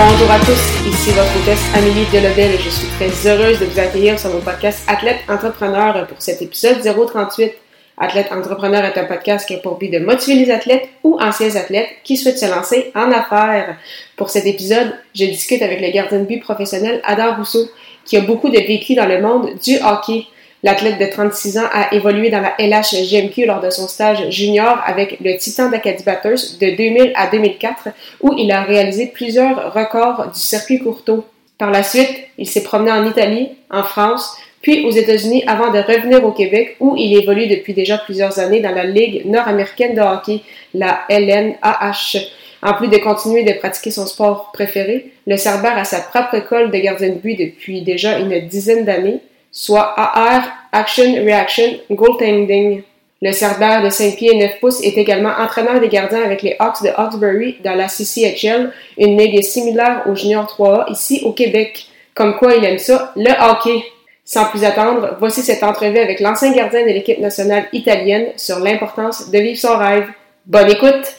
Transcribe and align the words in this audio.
Bonjour 0.00 0.30
à 0.30 0.38
tous, 0.38 0.86
ici 0.88 1.10
votre 1.10 1.36
hôtesse 1.42 1.74
Amélie 1.74 2.06
Delebel 2.12 2.54
et 2.54 2.58
je 2.58 2.70
suis 2.70 2.86
très 2.86 3.10
heureuse 3.26 3.58
de 3.58 3.64
vous 3.64 3.80
accueillir 3.80 4.16
sur 4.16 4.30
mon 4.30 4.40
podcast 4.40 4.84
Athlète 4.86 5.18
Entrepreneur 5.28 6.06
pour 6.06 6.22
cet 6.22 6.40
épisode 6.40 6.78
038. 6.80 7.52
Athlète 7.96 8.28
Entrepreneur 8.30 8.84
est 8.84 8.96
un 8.96 9.06
podcast 9.06 9.48
qui 9.48 9.56
a 9.56 9.58
pour 9.58 9.76
but 9.76 9.88
de 9.90 9.98
motiver 9.98 10.44
les 10.44 10.52
athlètes 10.52 10.88
ou 11.02 11.18
anciens 11.20 11.56
athlètes 11.56 11.88
qui 12.04 12.16
souhaitent 12.16 12.38
se 12.38 12.46
lancer 12.46 12.92
en 12.94 13.10
affaires. 13.10 13.76
Pour 14.16 14.30
cet 14.30 14.46
épisode, 14.46 14.94
je 15.16 15.24
discute 15.24 15.62
avec 15.62 15.80
le 15.80 15.90
gardien 15.90 16.20
de 16.20 16.26
but 16.26 16.38
professionnel 16.38 17.00
Adam 17.02 17.34
Rousseau, 17.34 17.68
qui 18.04 18.16
a 18.16 18.20
beaucoup 18.20 18.50
de 18.50 18.58
vécu 18.58 18.94
dans 18.94 19.06
le 19.06 19.20
monde 19.20 19.58
du 19.64 19.78
hockey. 19.82 20.26
L'athlète 20.64 20.98
de 20.98 21.06
36 21.06 21.58
ans 21.58 21.68
a 21.72 21.94
évolué 21.94 22.30
dans 22.30 22.40
la 22.40 22.54
LHGMQ 22.58 23.46
lors 23.46 23.60
de 23.60 23.70
son 23.70 23.86
stage 23.86 24.28
junior 24.30 24.80
avec 24.84 25.18
le 25.20 25.36
Titan 25.36 25.70
d'Acadie 25.70 26.02
Batters 26.02 26.58
de 26.60 26.76
2000 26.76 27.12
à 27.14 27.28
2004, 27.28 27.88
où 28.22 28.34
il 28.36 28.50
a 28.50 28.62
réalisé 28.62 29.06
plusieurs 29.06 29.72
records 29.72 30.32
du 30.34 30.40
circuit 30.40 30.80
courto. 30.80 31.24
Par 31.58 31.70
la 31.70 31.84
suite, 31.84 32.10
il 32.38 32.48
s'est 32.48 32.64
promené 32.64 32.90
en 32.90 33.06
Italie, 33.06 33.50
en 33.70 33.84
France, 33.84 34.36
puis 34.60 34.84
aux 34.84 34.90
États-Unis 34.90 35.44
avant 35.46 35.70
de 35.70 35.78
revenir 35.78 36.24
au 36.24 36.32
Québec, 36.32 36.76
où 36.80 36.96
il 36.96 37.16
évolue 37.16 37.46
depuis 37.46 37.72
déjà 37.72 37.96
plusieurs 37.98 38.40
années 38.40 38.60
dans 38.60 38.74
la 38.74 38.84
Ligue 38.84 39.26
nord-américaine 39.26 39.94
de 39.94 40.00
hockey, 40.00 40.40
la 40.74 41.00
LNAH. 41.08 42.18
En 42.62 42.74
plus 42.74 42.88
de 42.88 42.96
continuer 42.98 43.44
de 43.44 43.52
pratiquer 43.52 43.92
son 43.92 44.06
sport 44.06 44.50
préféré, 44.52 45.12
le 45.28 45.36
Cerbère 45.36 45.78
a 45.78 45.84
sa 45.84 46.00
propre 46.00 46.34
école 46.34 46.72
de 46.72 46.78
gardien 46.78 47.10
de 47.10 47.14
but 47.14 47.36
depuis 47.36 47.82
déjà 47.82 48.18
une 48.18 48.40
dizaine 48.48 48.84
d'années, 48.84 49.20
soit 49.58 49.92
AR, 49.96 50.44
Action 50.70 51.14
Reaction 51.24 51.80
Goaltending. 51.90 52.84
Le 53.20 53.32
Cerbère 53.32 53.82
de 53.82 53.90
5 53.90 54.14
pieds 54.14 54.32
et 54.32 54.38
9 54.38 54.60
pouces 54.60 54.80
est 54.84 54.96
également 54.96 55.32
entraîneur 55.36 55.80
des 55.80 55.88
gardiens 55.88 56.22
avec 56.22 56.42
les 56.42 56.54
Hawks 56.60 56.84
de 56.84 56.90
Hawkesbury 56.96 57.56
dans 57.64 57.74
la 57.74 57.88
CCHL, 57.88 58.72
une 58.98 59.18
ligue 59.18 59.42
similaire 59.42 60.04
au 60.06 60.14
Junior 60.14 60.46
3A 60.46 60.92
ici 60.92 61.22
au 61.24 61.32
Québec. 61.32 61.88
Comme 62.14 62.36
quoi 62.36 62.54
il 62.54 62.64
aime 62.64 62.78
ça, 62.78 63.12
le 63.16 63.32
hockey. 63.32 63.82
Sans 64.24 64.44
plus 64.44 64.62
attendre, 64.62 65.16
voici 65.18 65.42
cette 65.42 65.64
entrevue 65.64 65.98
avec 65.98 66.20
l'ancien 66.20 66.52
gardien 66.52 66.82
de 66.82 66.90
l'équipe 66.90 67.18
nationale 67.18 67.66
italienne 67.72 68.28
sur 68.36 68.60
l'importance 68.60 69.28
de 69.28 69.38
vivre 69.40 69.58
son 69.58 69.76
rêve. 69.76 70.06
Bonne 70.46 70.70
écoute! 70.70 71.16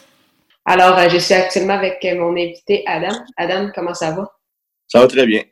Alors, 0.65 0.97
euh, 0.97 1.09
je 1.09 1.17
suis 1.17 1.33
actuellement 1.33 1.73
avec 1.73 2.07
mon 2.17 2.31
invité 2.31 2.83
Adam. 2.87 3.17
Adam, 3.35 3.71
comment 3.75 3.93
ça 3.93 4.11
va? 4.11 4.31
Ça 4.87 5.01
va 5.01 5.07
très 5.07 5.25
bien. 5.25 5.43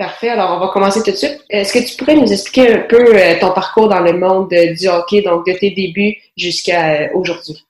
Parfait. 0.00 0.30
Alors, 0.30 0.56
on 0.56 0.60
va 0.60 0.72
commencer 0.72 1.02
tout 1.02 1.10
de 1.10 1.16
suite. 1.16 1.44
Est-ce 1.50 1.74
que 1.74 1.86
tu 1.86 1.94
pourrais 1.94 2.16
nous 2.16 2.32
expliquer 2.32 2.72
un 2.72 2.80
peu 2.84 3.14
euh, 3.14 3.38
ton 3.38 3.52
parcours 3.52 3.86
dans 3.86 4.00
le 4.00 4.14
monde 4.14 4.50
euh, 4.54 4.72
du 4.72 4.88
hockey, 4.88 5.20
donc 5.20 5.44
de 5.46 5.52
tes 5.52 5.72
débuts 5.72 6.16
jusqu'à 6.38 7.02
euh, 7.02 7.08
aujourd'hui? 7.12 7.66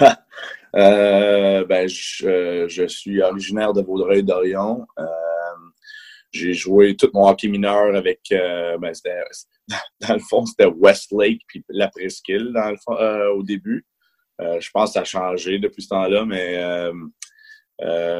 ben, 0.72 1.86
je, 1.86 2.84
suis 2.88 3.22
originaire 3.22 3.72
de 3.74 3.82
Vaudreuil-Dorion. 3.82 4.88
j'ai 6.32 6.52
joué 6.52 6.96
tout 6.96 7.10
mon 7.14 7.28
hockey 7.28 7.46
mineur 7.46 7.94
avec, 7.94 8.22
ben, 8.30 8.92
dans 10.00 10.14
le 10.14 10.20
fond, 10.28 10.46
c'était 10.46 10.66
Westlake 10.66 11.42
puis 11.46 11.64
la 11.68 11.86
Presqu'île 11.86 12.52
dans 12.52 12.74
au 13.36 13.44
début. 13.44 13.86
je 14.40 14.68
pense 14.72 14.90
que 14.90 14.94
ça 14.94 15.02
a 15.02 15.04
changé 15.04 15.60
depuis 15.60 15.82
ce 15.82 15.90
temps-là, 15.90 16.24
mais 16.24 16.58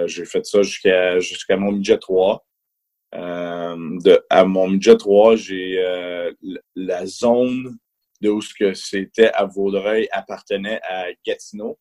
j'ai 0.07 0.25
fait 0.27 0.47
ça 0.47 0.63
jusqu'à 0.63 1.19
jusqu'à 1.19 1.57
mon 1.57 1.73
midget 1.73 1.99
3. 1.99 2.45
Euh, 3.15 3.99
de, 4.05 4.21
à 4.29 4.45
mon 4.45 4.69
midget 4.69 4.97
3, 4.97 5.37
j'ai 5.37 5.79
euh, 5.79 6.33
la 6.75 7.07
zone 7.07 7.79
de 8.21 8.29
où 8.29 8.41
ce 8.41 8.53
que 8.53 8.75
c'était 8.75 9.31
à 9.31 9.45
Vaudreuil 9.45 10.09
appartenait 10.13 10.81
à 10.83 11.07
Gatineau. 11.25 11.79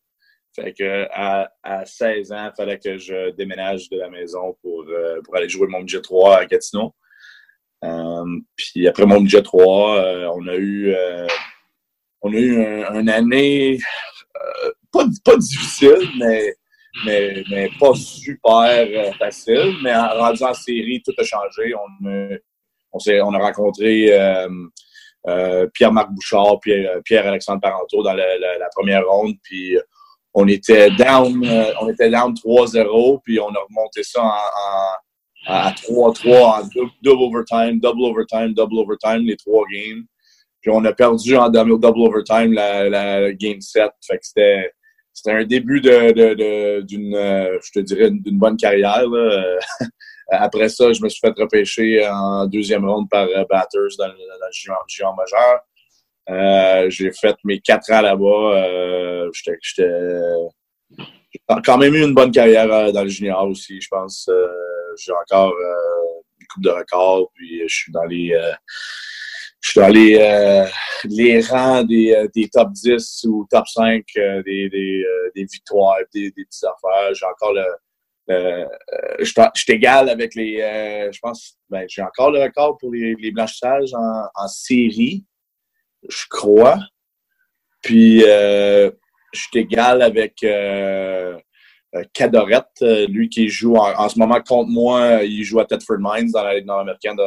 Fait 0.55 0.73
que 0.73 1.07
à, 1.11 1.51
à 1.63 1.85
16 1.85 2.31
ans, 2.31 2.51
il 2.51 2.55
fallait 2.55 2.79
que 2.79 2.97
je 2.97 3.31
déménage 3.31 3.89
de 3.89 3.97
la 3.97 4.09
maison 4.09 4.57
pour, 4.61 4.85
euh, 4.87 5.21
pour 5.23 5.35
aller 5.35 5.49
jouer 5.49 5.67
mon 5.67 5.79
midget 5.79 6.01
3 6.01 6.37
à 6.37 6.45
Gatineau. 6.45 6.95
puis 8.55 8.87
après 8.87 9.05
mon 9.05 9.19
midget 9.19 9.43
3, 9.43 10.31
on 10.33 10.47
a 10.47 10.55
eu 10.55 10.95
on 12.21 12.33
a 12.33 12.37
eu 12.37 12.63
un, 12.63 12.99
une 12.99 13.09
année 13.09 13.77
pas, 14.91 15.05
pas 15.23 15.37
difficile, 15.37 16.09
mais 16.19 16.55
mais, 17.05 17.69
pas 17.79 17.93
super 17.93 18.87
euh, 18.87 19.11
facile. 19.13 19.75
Mais 19.83 19.95
en 19.95 20.09
rendu 20.09 20.43
en 20.43 20.53
série, 20.53 21.01
tout 21.03 21.13
a 21.17 21.23
changé. 21.23 21.73
On, 21.75 22.39
on, 22.93 22.99
on 23.23 23.33
a 23.33 23.37
rencontré 23.39 24.07
euh, 24.11 24.49
euh, 25.27 25.67
Pierre-Marc 25.73 26.11
Bouchard, 26.11 26.59
Pierre, 26.61 27.01
Pierre-Alexandre 27.03 27.61
Parenteau 27.61 28.03
dans 28.03 28.13
la, 28.13 28.69
première 28.75 29.05
ronde. 29.07 29.35
Puis 29.43 29.77
on 30.33 30.47
était 30.47 30.89
down, 30.91 31.43
on 31.81 31.89
était 31.89 32.09
down 32.09 32.33
3-0, 32.33 33.21
puis 33.23 33.39
on 33.39 33.49
a 33.49 33.59
remonté 33.69 34.03
ça 34.03 34.21
en, 34.23 34.31
à 35.47 35.71
3-3 35.71 36.43
en 36.43 36.69
double, 37.01 37.23
overtime, 37.23 37.79
double 37.79 38.03
overtime, 38.03 38.53
double 38.53 38.79
overtime, 38.79 39.25
les 39.25 39.37
trois 39.37 39.65
games. 39.71 40.03
Puis 40.61 40.71
on 40.71 40.83
a 40.85 40.93
perdu 40.93 41.35
en 41.37 41.49
double, 41.49 42.01
overtime 42.01 42.53
la, 42.53 43.33
game 43.33 43.61
7. 43.61 43.89
Fait 44.05 44.17
que 44.17 44.25
c'était 44.25 44.71
c'était 45.17 45.31
un 45.31 45.45
début 45.45 45.81
d'une, 45.81 47.15
euh, 47.15 47.57
je 47.63 47.71
te 47.71 47.79
dirais, 47.79 48.11
d'une 48.11 48.37
bonne 48.37 48.55
carrière. 48.55 49.03
Après 50.29 50.69
ça, 50.69 50.93
je 50.93 51.01
me 51.01 51.09
suis 51.09 51.19
fait 51.19 51.33
repêcher 51.35 52.07
en 52.07 52.45
deuxième 52.45 52.87
ronde 52.87 53.09
par 53.09 53.25
euh, 53.25 53.43
Batters 53.49 53.97
dans, 53.97 54.09
le 54.09 54.83
géant 54.87 55.15
majeur. 55.15 55.61
Euh, 56.29 56.87
j'ai 56.91 57.11
fait 57.13 57.35
mes 57.43 57.59
quatre 57.59 57.91
ans 57.91 58.01
là-bas. 58.01 59.31
j'ai 59.33 59.57
quand 61.65 61.77
même 61.79 61.95
eu 61.95 62.03
une 62.03 62.13
bonne 62.13 62.31
carrière 62.31 62.93
dans 62.93 63.03
le 63.03 63.09
junior 63.09 63.47
aussi, 63.47 63.81
je 63.81 63.87
pense. 63.89 64.29
j'ai 65.03 65.13
encore 65.13 65.51
une 66.39 66.47
coupe 66.47 66.63
de 66.63 66.69
records, 66.69 67.31
puis 67.33 67.63
je 67.67 67.75
suis 67.75 67.91
dans 67.91 68.03
les 68.03 68.39
je 69.61 69.71
suis 69.71 69.79
dans 69.79 69.87
les, 69.87 70.17
euh, 70.19 70.65
les 71.05 71.41
rangs 71.41 71.83
des, 71.83 72.13
euh, 72.13 72.47
top 72.51 72.71
10 72.71 73.25
ou 73.25 73.47
top 73.49 73.67
5 73.67 74.03
euh, 74.17 74.43
des, 74.43 75.03
victoires, 75.35 75.97
des, 76.13 76.31
petites 76.31 76.63
affaires. 76.63 77.13
J'ai 77.13 77.25
encore 77.25 77.53
le. 77.53 77.65
je 79.19 79.25
suis 79.53 79.85
avec 79.87 80.35
les. 80.35 81.09
je 81.11 81.19
pense. 81.19 81.57
Ben, 81.69 81.85
j'ai 81.89 82.01
encore 82.01 82.31
le 82.31 82.41
record 82.41 82.77
pour 82.77 82.91
les, 82.93 83.31
blanchissages 83.31 83.93
en, 83.93 84.47
série, 84.47 85.25
je 86.07 86.25
crois. 86.29 86.79
Puis, 87.81 88.19
je 88.21 88.91
suis 89.33 89.59
égal 89.59 90.01
avec. 90.01 90.45
Cadorette, 92.13 92.81
lui 93.07 93.27
qui 93.27 93.47
joue 93.47 93.75
en, 93.75 94.09
ce 94.09 94.19
moment 94.19 94.39
contre 94.41 94.69
moi, 94.69 95.23
il 95.23 95.43
joue 95.43 95.59
à 95.59 95.65
Thetford 95.65 95.97
Mines 95.99 96.29
dans 96.31 96.43
la 96.43 96.53
Ligue 96.53 96.65
nord-américaine 96.65 97.15
de, 97.15 97.23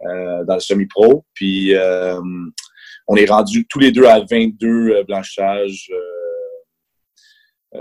dans 0.00 0.54
le 0.54 0.60
semi-pro. 0.60 1.24
Puis 1.34 1.74
euh, 1.74 2.20
on 3.06 3.16
est 3.16 3.28
rendu 3.28 3.66
tous 3.66 3.78
les 3.78 3.92
deux 3.92 4.04
à 4.04 4.20
22 4.20 4.66
euh, 4.68 5.04
blanchissages 5.04 5.90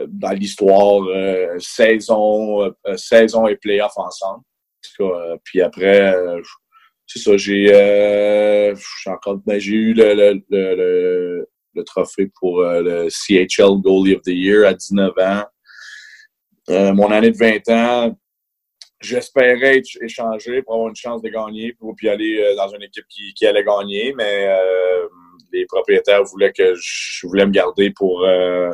dans 0.09 0.31
l'histoire, 0.31 1.01
saison, 1.59 2.75
saison 2.97 3.47
et 3.47 3.55
playoff 3.55 3.93
ensemble. 3.95 4.43
puis 5.45 5.61
après, 5.61 6.13
c'est 7.05 7.19
ça, 7.19 7.37
j'ai 7.37 8.75
encore 9.05 9.37
ben, 9.45 9.57
j'ai 9.57 9.71
eu 9.71 9.93
le, 9.93 10.43
le, 10.49 11.47
le, 11.73 11.83
trophée 11.85 12.29
pour 12.37 12.61
le 12.61 13.07
CHL 13.09 13.79
Goalie 13.81 14.15
of 14.15 14.23
the 14.23 14.33
Year 14.33 14.67
à 14.67 14.73
19 14.73 15.13
ans. 15.19 15.45
mon 16.93 17.09
année 17.09 17.31
de 17.31 17.37
20 17.37 17.69
ans, 17.69 18.19
j'espérais 18.99 19.77
être 19.77 19.89
échangé 20.01 20.61
pour 20.61 20.75
avoir 20.75 20.89
une 20.89 20.95
chance 20.95 21.21
de 21.21 21.29
gagner, 21.29 21.73
pour 21.73 21.95
puis 21.95 22.09
aller 22.09 22.39
euh, 22.39 22.55
dans 22.55 22.69
une 22.69 22.83
équipe 22.83 23.05
qui, 23.09 23.33
qui 23.33 23.45
allait 23.45 23.63
gagner, 23.63 24.13
mais 24.15 24.47
euh, 24.47 25.07
les 25.51 25.65
propriétaires 25.65 26.23
voulaient 26.23 26.51
que 26.51 26.73
je 26.75 27.27
voulais 27.27 27.45
me 27.45 27.51
garder 27.51 27.91
pour 27.91 28.23
euh, 28.25 28.71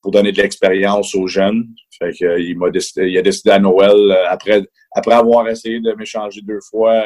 pour 0.00 0.12
donner 0.12 0.32
de 0.32 0.40
l'expérience 0.40 1.14
aux 1.14 1.26
jeunes. 1.26 1.68
Fait 1.98 2.12
que 2.12 2.38
il 2.40 2.56
m'a 2.56 2.70
décidé, 2.70 3.08
il 3.08 3.18
a 3.18 3.22
décidé 3.22 3.50
à 3.50 3.58
Noël 3.58 4.12
après 4.28 4.62
après 4.92 5.14
avoir 5.14 5.48
essayé 5.48 5.80
de 5.80 5.92
m'échanger 5.92 6.40
deux 6.42 6.60
fois. 6.70 7.04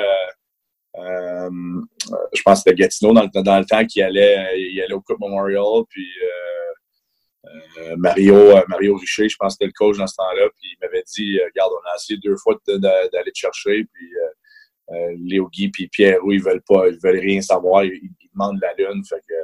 je 0.94 2.42
pense 2.44 2.62
que 2.62 2.70
c'était 2.70 2.74
Gatineau 2.74 3.14
dans 3.14 3.22
le, 3.22 3.42
dans 3.42 3.58
le 3.58 3.64
temps 3.64 3.84
qui 3.86 4.02
allait 4.02 4.58
il 4.58 4.80
allait 4.82 4.92
au 4.92 5.00
Coupe 5.00 5.20
Memorial 5.20 5.84
puis 5.88 6.06
Mario 7.96 8.54
Mario 8.68 8.96
Richer 8.96 9.28
je 9.28 9.36
pense 9.36 9.54
que 9.54 9.64
c'était 9.64 9.66
le 9.66 9.72
coach 9.72 9.98
dans 9.98 10.06
ce 10.06 10.14
temps-là 10.14 10.48
puis 10.58 10.70
il 10.72 10.76
m'avait 10.80 10.98
avait 10.98 11.04
dit, 11.14 11.40
regarde, 11.42 11.72
on 11.72 11.90
a 11.90 11.94
essayé 11.96 12.18
deux 12.22 12.36
fois 12.36 12.56
d'aller 12.66 13.32
te 13.32 13.38
chercher, 13.38 13.84
puis 13.92 14.10
Léo 15.24 15.48
Guy 15.48 15.70
puis 15.70 15.88
Pierre, 15.88 16.18
ils 16.30 16.42
veulent 16.42 16.62
pas, 16.62 16.88
ils 16.88 16.98
veulent 17.02 17.18
rien 17.18 17.40
savoir, 17.40 17.84
ils, 17.84 18.10
demandent 18.34 18.60
la 18.60 18.72
lune, 18.74 19.04
fait 19.04 19.20
que 19.28 19.34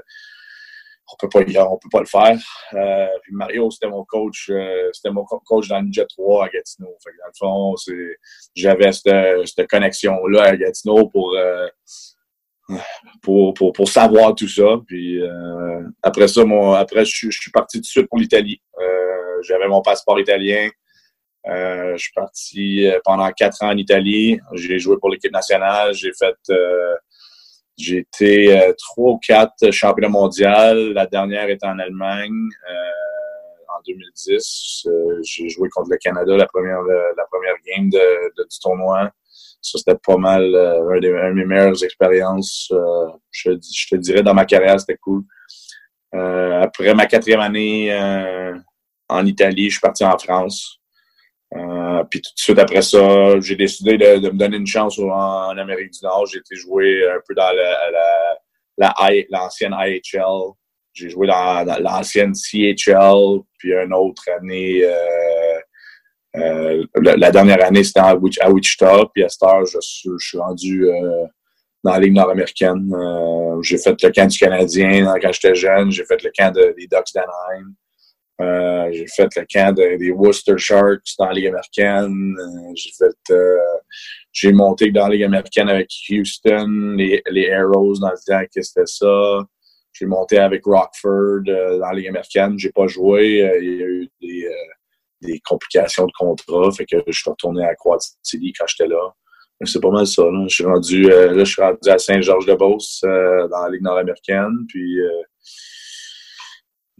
on 1.10 1.16
peut 1.16 1.28
pas 1.28 1.68
on 1.68 1.78
peut 1.78 1.88
pas 1.90 2.00
le 2.00 2.06
faire. 2.06 2.38
Euh, 2.74 3.06
Mario, 3.30 3.70
c'était 3.70 3.88
mon 3.88 4.04
coach, 4.04 4.50
euh, 4.50 4.90
c'était 4.92 5.10
mon 5.10 5.24
coach 5.24 5.68
dans 5.68 5.80
Ninja 5.80 6.04
3 6.04 6.46
à 6.46 6.48
Gatineau. 6.48 6.94
Fait 7.02 7.10
que 7.10 7.16
dans 7.16 7.26
le 7.26 7.32
fond, 7.38 7.74
j'avais 8.54 8.92
cette, 8.92 9.46
cette 9.46 9.68
connexion-là 9.68 10.42
à 10.42 10.56
Gatineau 10.56 11.08
pour, 11.08 11.34
euh, 11.34 11.66
pour, 13.22 13.54
pour, 13.54 13.72
pour, 13.72 13.88
savoir 13.88 14.34
tout 14.34 14.48
ça. 14.48 14.76
Puis 14.86 15.20
euh, 15.20 15.82
après 16.02 16.28
ça, 16.28 16.44
mon, 16.44 16.72
après, 16.72 17.04
je, 17.04 17.30
suis 17.30 17.50
parti 17.50 17.78
tout 17.78 17.82
de 17.82 17.86
suite 17.86 18.08
pour 18.08 18.18
l'Italie. 18.18 18.60
Euh, 18.80 19.42
j'avais 19.42 19.68
mon 19.68 19.82
passeport 19.82 20.18
italien. 20.20 20.68
je 21.46 21.96
suis 21.96 22.12
parti 22.12 22.86
pendant 23.04 23.30
quatre 23.32 23.62
ans 23.62 23.70
en 23.70 23.76
Italie. 23.76 24.38
J'ai 24.54 24.78
joué 24.78 24.96
pour 24.98 25.10
l'équipe 25.10 25.32
nationale. 25.32 25.94
J'ai 25.94 26.12
fait 26.12 26.36
j'ai 27.78 27.98
été 27.98 28.60
euh, 28.60 28.72
trois 28.76 29.12
ou 29.12 29.18
quatre 29.18 29.70
championnats 29.70 30.08
mondiaux. 30.08 30.92
La 30.92 31.06
dernière 31.06 31.48
était 31.48 31.66
en 31.66 31.78
Allemagne 31.78 32.48
euh, 32.70 33.76
en 33.76 33.80
2010. 33.86 34.86
Euh, 34.86 35.20
j'ai 35.22 35.48
joué 35.48 35.68
contre 35.68 35.90
le 35.90 35.96
Canada 35.96 36.36
la 36.36 36.46
première 36.46 36.82
la 36.82 37.24
première 37.30 37.54
game 37.64 37.88
de, 37.88 38.42
du 38.42 38.58
tournoi. 38.60 39.10
Ça, 39.60 39.78
c'était 39.78 39.98
pas 40.04 40.16
mal 40.16 40.54
un, 40.54 41.00
des, 41.00 41.10
mes 41.34 41.44
meilleures 41.44 41.82
expériences. 41.84 42.72
Je, 43.30 43.50
je, 43.52 43.88
te 43.88 43.96
dirais 43.96 44.22
dans 44.22 44.34
ma 44.34 44.44
carrière, 44.44 44.78
c'était 44.78 44.98
cool. 44.98 45.22
après 46.12 46.94
ma 46.94 47.06
quatrième 47.06 47.40
année 47.40 47.92
en 49.08 49.26
Italie, 49.26 49.64
je 49.64 49.72
suis 49.72 49.80
parti 49.80 50.04
en 50.04 50.18
France. 50.18 50.78
Euh, 51.54 52.04
puis 52.04 52.20
tout 52.20 52.30
de 52.34 52.40
suite 52.40 52.58
après 52.58 52.82
ça, 52.82 53.40
j'ai 53.40 53.56
décidé 53.56 53.96
de, 53.96 54.18
de, 54.18 54.28
me 54.28 54.36
donner 54.36 54.58
une 54.58 54.66
chance 54.66 54.98
en, 54.98 55.56
Amérique 55.56 55.92
du 55.92 56.00
Nord. 56.02 56.26
J'ai 56.26 56.38
été 56.38 56.56
jouer 56.56 57.08
un 57.08 57.20
peu 57.26 57.34
dans 57.34 57.50
la, 58.76 58.90
l'ancienne 59.30 59.70
la, 59.72 59.88
IHL. 59.88 60.52
J'ai 60.92 61.08
joué 61.08 61.26
dans, 61.26 61.64
l'ancienne 61.80 62.34
CHL, 62.34 63.40
puis 63.58 63.72
une 63.72 63.94
autre 63.94 64.22
année, 64.38 64.82
euh, 66.36 66.84
la, 67.02 67.30
dernière 67.30 67.64
année, 67.64 67.84
c'était 67.84 68.00
à 68.00 68.14
Wichita, 68.14 69.04
puis 69.14 69.24
à 69.24 69.28
cette 69.28 69.42
heure, 69.42 69.64
je, 69.64 69.78
je 69.80 70.26
suis 70.26 70.38
rendu 70.38 70.86
euh, 70.88 71.24
dans 71.84 71.92
la 71.92 72.00
Ligue 72.00 72.14
nord-américaine. 72.14 72.92
Euh, 72.94 73.62
j'ai 73.62 73.78
fait 73.78 74.02
le 74.02 74.10
camp 74.10 74.26
du 74.26 74.38
Canadien 74.38 75.14
quand 75.20 75.32
j'étais 75.32 75.54
jeune, 75.54 75.90
j'ai 75.90 76.04
fait 76.04 76.22
le 76.22 76.30
camp 76.36 76.52
de, 76.52 76.74
des 76.76 76.86
Ducks 76.86 77.14
d'Anaheim. 77.14 77.74
Euh, 78.40 78.88
j'ai 78.92 79.06
fait 79.08 79.28
le 79.36 79.46
camp 79.52 79.74
des 79.74 80.10
Worcester 80.12 80.58
Sharks 80.58 81.16
dans 81.18 81.26
la 81.26 81.32
Ligue 81.32 81.46
américaine. 81.48 82.36
Euh, 82.38 82.72
j'ai 82.74 82.90
fait 82.90 83.34
j'ai 84.32 84.52
monté 84.52 84.90
dans 84.92 85.08
la 85.08 85.14
Ligue 85.14 85.24
américaine 85.24 85.68
avec 85.68 85.90
Houston, 86.10 86.94
les, 86.96 87.20
les 87.30 87.50
Arrows 87.50 87.98
dans 87.98 88.10
le 88.10 88.16
temps 88.24 88.44
que 88.54 88.62
c'était 88.62 88.86
ça. 88.86 89.44
J'ai 89.92 90.06
monté 90.06 90.38
avec 90.38 90.64
Rockford 90.64 91.42
dans 91.44 91.88
la 91.88 91.92
Ligue 91.94 92.08
américaine. 92.08 92.56
J'ai 92.58 92.70
pas 92.70 92.86
joué. 92.86 93.50
il 93.60 93.76
y 93.76 93.82
a 93.82 93.86
eu 93.86 94.08
des, 94.20 94.48
des, 95.20 95.40
complications 95.40 96.06
de 96.06 96.12
contrat. 96.18 96.70
Fait 96.72 96.86
que 96.86 96.96
je 97.06 97.18
suis 97.18 97.30
retourné 97.30 97.64
à 97.64 97.74
City 98.22 98.52
quand 98.58 98.66
j'étais 98.66 98.88
là. 98.88 99.14
C'est 99.64 99.82
pas 99.82 99.90
mal 99.90 100.06
ça. 100.06 100.22
Je 100.46 100.54
suis 100.54 100.64
rendu 100.64 101.02
là, 101.08 101.38
je 101.38 101.44
suis 101.44 101.60
rendu 101.60 101.88
à 101.88 101.98
Saint-Georges-de-Beauce 101.98 103.00
dans 103.02 103.62
la 103.64 103.70
Ligue 103.70 103.82
nord-américaine. 103.82 104.66
Puis 104.68 105.00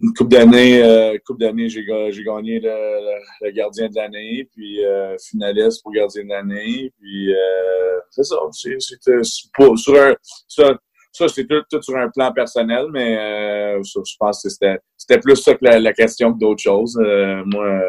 une 0.01 0.13
coupe 0.13 0.29
d'années, 0.29 0.81
euh, 0.81 1.17
coupe 1.25 1.39
d'années, 1.39 1.67
j'ai, 1.67 1.83
gagné 1.83 2.59
le, 2.59 3.51
gardien 3.51 3.89
de 3.89 3.95
l'année, 3.95 4.47
puis 4.53 4.83
euh, 4.83 5.15
finaliste 5.29 5.83
pour 5.83 5.91
gardien 5.91 6.23
de 6.23 6.29
l'année, 6.29 6.91
puis 6.97 7.33
euh, 7.33 7.99
c'est 8.09 8.23
ça. 8.23 8.37
C'est, 8.51 8.77
euh, 9.09 9.23
sur 9.23 10.01
un, 10.01 10.15
ça, 10.47 10.77
ça 11.11 11.27
c'est 11.27 11.45
tout, 11.45 11.61
tout, 11.69 11.81
sur 11.81 11.97
un 11.97 12.09
plan 12.09 12.31
personnel, 12.31 12.87
mais 12.91 13.17
euh, 13.17 13.83
je 13.83 14.15
pense 14.17 14.41
que 14.41 14.49
c'était, 14.49 14.79
c'était 15.09 15.21
plus 15.21 15.35
ça 15.35 15.53
que 15.53 15.65
la, 15.65 15.93
question 15.93 16.33
que 16.33 16.39
d'autres 16.39 16.61
choses. 16.61 16.99
Euh, 17.03 17.41
moi, 17.45 17.79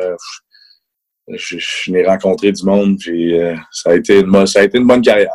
je, 1.29 1.59
je, 1.59 1.91
n'ai 1.91 2.05
rencontré 2.07 2.53
du 2.53 2.65
monde, 2.65 2.97
puis 2.99 3.35
ça 3.71 3.91
a 3.91 3.95
été 3.95 4.21
une, 4.21 4.47
ça 4.47 4.61
a 4.61 4.63
été 4.65 4.79
une 4.79 4.87
bonne 4.87 5.03
carrière. 5.03 5.31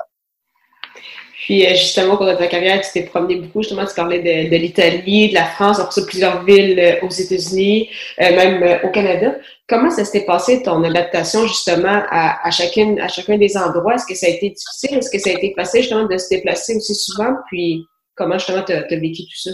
Puis 1.45 1.63
euh, 1.63 1.75
justement, 1.75 2.15
au 2.15 2.17
cours 2.17 2.25
de 2.25 2.33
ta 2.33 2.47
carrière, 2.47 2.81
tu 2.81 2.91
t'es 2.91 3.03
promené 3.03 3.35
beaucoup. 3.35 3.61
Justement, 3.61 3.85
tu 3.85 3.93
parlais 3.93 4.19
de, 4.19 4.55
l'Italie, 4.55 5.29
de 5.29 5.35
la 5.35 5.45
France, 5.45 5.79
après 5.79 5.91
ça, 5.91 6.07
plusieurs 6.07 6.43
villes 6.43 6.79
euh, 6.79 7.05
aux 7.05 7.09
États-Unis, 7.09 7.87
euh, 8.19 8.35
même 8.35 8.79
au 8.83 8.89
Canada. 8.89 9.35
Comment 9.69 9.91
ça 9.91 10.05
s'était 10.05 10.25
passé, 10.25 10.63
ton 10.63 10.83
adaptation, 10.83 11.45
justement, 11.45 12.01
à, 12.09 12.49
chacune, 12.49 12.99
à 12.99 13.07
chacun 13.07 13.37
des 13.37 13.55
endroits? 13.57 13.93
Est-ce 13.93 14.07
que 14.07 14.15
ça 14.15 14.25
a 14.25 14.29
été 14.29 14.49
difficile? 14.49 14.97
Est-ce 14.97 15.11
que 15.11 15.19
ça 15.19 15.29
a 15.29 15.33
été 15.33 15.53
facile, 15.55 15.81
justement, 15.81 16.07
de 16.07 16.17
se 16.17 16.29
déplacer 16.29 16.75
aussi 16.77 16.95
souvent? 16.95 17.33
Puis, 17.47 17.83
comment, 18.15 18.39
justement, 18.39 18.63
tu 18.63 18.73
as, 18.73 18.81
vécu 18.89 19.23
tout 19.23 19.39
ça? 19.43 19.51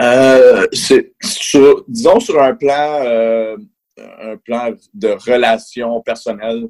Euh, 0.00 0.66
c'est 0.72 1.14
sur, 1.22 1.84
disons, 1.88 2.20
sur 2.20 2.40
un 2.42 2.54
plan, 2.54 3.00
euh, 3.04 3.56
un 3.98 4.36
plan 4.36 4.74
de 4.92 5.08
relation 5.08 6.00
personnelle, 6.02 6.68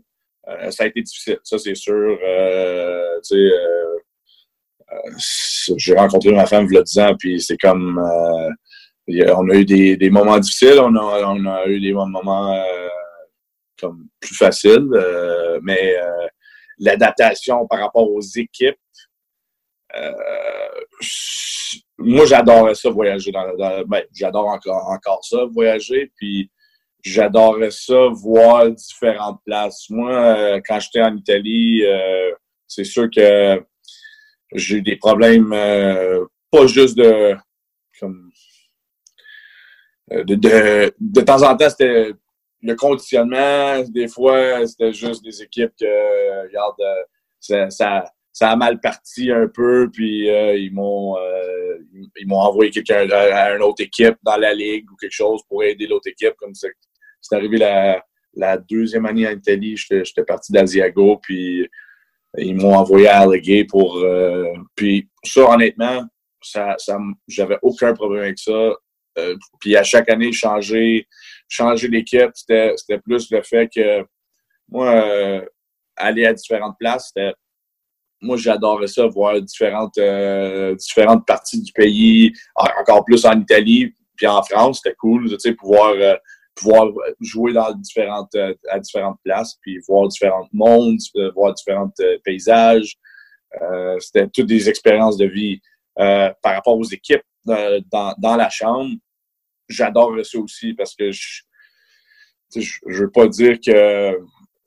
ça 0.70 0.84
a 0.84 0.86
été 0.86 1.02
difficile, 1.02 1.38
ça, 1.42 1.58
c'est 1.58 1.74
sûr. 1.74 2.16
tu 2.20 3.36
sais, 3.36 3.50
euh, 4.92 5.74
j'ai 5.76 5.94
rencontré 5.94 6.32
ma 6.32 6.46
femme 6.46 6.66
a 6.74 6.82
10 6.82 6.98
ans, 6.98 7.14
puis 7.18 7.40
c'est 7.40 7.56
comme. 7.56 7.98
Euh, 7.98 8.50
on 9.36 9.48
a 9.50 9.54
eu 9.54 9.64
des, 9.64 9.96
des, 9.96 10.10
moments 10.10 10.38
difficiles, 10.38 10.80
on 10.80 10.94
a, 10.96 11.24
on 11.28 11.46
a 11.46 11.66
eu 11.66 11.80
des 11.80 11.92
moments 11.92 12.52
euh, 12.52 12.88
comme 13.80 14.08
plus 14.18 14.34
faciles, 14.34 14.88
mais 15.62 15.96
l'adaptation 16.78 17.66
par 17.68 17.80
rapport 17.80 18.10
aux 18.10 18.20
équipes, 18.20 18.78
moi 21.98 22.26
j'adorais 22.26 22.74
ça 22.74 22.90
voyager 22.90 23.32
dans, 23.32 23.46
ben, 23.86 24.02
j'adore 24.12 24.48
encore 24.48 24.88
encore 24.90 25.24
ça 25.24 25.38
voyager 25.50 26.12
puis 26.16 26.50
j'adorais 27.02 27.70
ça 27.70 28.08
voir 28.12 28.70
différentes 28.70 29.40
places 29.44 29.86
moi 29.90 30.60
quand 30.66 30.78
j'étais 30.80 31.02
en 31.02 31.16
Italie 31.16 31.82
c'est 32.66 32.84
sûr 32.84 33.08
que 33.10 33.62
j'ai 34.52 34.76
eu 34.76 34.82
des 34.82 34.96
problèmes, 34.96 35.52
euh, 35.52 36.24
pas 36.50 36.66
juste 36.66 36.96
de, 36.96 37.36
euh, 38.02 38.08
de, 40.24 40.34
de, 40.34 40.94
de 40.98 41.20
temps 41.20 41.42
en 41.42 41.56
temps, 41.56 41.70
c'était 41.70 42.12
le 42.62 42.74
conditionnement. 42.74 43.82
Des 43.88 44.08
fois, 44.08 44.66
c'était 44.66 44.92
juste 44.92 45.22
des 45.24 45.42
équipes 45.42 45.72
que, 45.78 46.46
regarde, 46.46 46.76
euh, 47.50 47.70
ça, 47.70 48.04
ça 48.36 48.50
a 48.50 48.56
mal 48.56 48.80
parti 48.80 49.30
un 49.30 49.48
peu, 49.48 49.88
puis 49.90 50.26
ils 50.26 50.70
m'ont 50.74 51.16
ils 52.18 52.28
m'ont 52.28 52.40
envoyé 52.40 52.70
quelqu'un 52.70 53.08
à, 53.08 53.54
une 53.54 53.62
autre 53.62 53.82
équipe 53.82 54.16
dans 54.22 54.36
la 54.36 54.52
ligue 54.52 54.90
ou 54.90 54.96
quelque 54.96 55.14
chose 55.14 55.40
pour 55.48 55.64
aider 55.64 55.86
l'autre 55.86 56.08
équipe. 56.08 56.34
Comme 56.36 56.52
c'est 56.54 57.34
arrivé 57.34 57.56
la, 57.56 58.04
la 58.34 58.58
deuxième 58.58 59.06
année 59.06 59.26
en 59.26 59.32
Italie, 59.32 59.76
j'étais 59.76 60.24
parti 60.24 60.52
d'Asiago, 60.52 61.18
puis 61.22 61.66
ils 62.38 62.54
m'ont 62.54 62.74
envoyé 62.74 63.08
à 63.08 63.20
Allegay 63.20 63.64
pour. 63.64 63.96
Euh, 63.96 64.52
puis 64.74 65.08
ça, 65.24 65.48
honnêtement, 65.48 66.04
ça, 66.42 66.74
ça, 66.78 66.98
j'avais 67.26 67.58
aucun 67.62 67.94
problème 67.94 68.24
avec 68.24 68.38
ça. 68.38 68.74
Euh, 69.18 69.34
puis 69.60 69.76
à 69.76 69.82
chaque 69.82 70.10
année, 70.10 70.32
changer, 70.32 71.08
changer 71.48 71.88
d'équipe, 71.88 72.30
c'était, 72.34 72.74
c'était 72.76 72.98
plus 72.98 73.30
le 73.30 73.40
fait 73.42 73.70
que 73.74 74.04
moi, 74.68 74.90
euh, 74.90 75.40
aller 75.96 76.26
à 76.26 76.34
différentes 76.34 76.76
places, 76.78 77.12
c'était. 77.14 77.32
Moi, 78.20 78.36
j'adorais 78.36 78.86
ça, 78.86 79.06
voir 79.06 79.40
différentes, 79.40 79.98
différentes 80.78 81.26
parties 81.26 81.62
du 81.62 81.72
pays, 81.72 82.32
encore 82.54 83.04
plus 83.04 83.24
en 83.26 83.40
Italie, 83.40 83.92
puis 84.16 84.26
en 84.26 84.42
France, 84.42 84.80
c'était 84.82 84.96
cool, 84.96 85.28
tu 85.28 85.36
sais, 85.38 85.52
pouvoir 85.52 85.94
pouvoir 86.56 86.88
jouer 87.20 87.52
dans 87.52 87.72
différentes, 87.74 88.34
euh, 88.34 88.54
à 88.70 88.80
différentes 88.80 89.18
places, 89.22 89.56
puis 89.60 89.78
voir 89.86 90.08
différents 90.08 90.48
mondes, 90.52 90.98
euh, 91.16 91.30
voir 91.32 91.54
différents 91.54 91.92
euh, 92.00 92.16
paysages. 92.24 92.96
Euh, 93.60 93.96
C'était 94.00 94.28
toutes 94.28 94.46
des 94.46 94.68
expériences 94.68 95.16
de 95.18 95.26
vie 95.26 95.60
euh, 95.98 96.30
par 96.42 96.54
rapport 96.54 96.76
aux 96.76 96.84
équipes 96.84 97.22
dans, 97.44 98.14
dans 98.18 98.36
la 98.36 98.50
chambre. 98.50 98.90
J'adore 99.68 100.14
ça 100.24 100.38
aussi 100.38 100.74
parce 100.74 100.94
que 100.94 101.12
je, 101.12 101.42
je 102.54 103.02
veux 103.02 103.10
pas 103.10 103.28
dire 103.28 103.58
que 103.64 104.18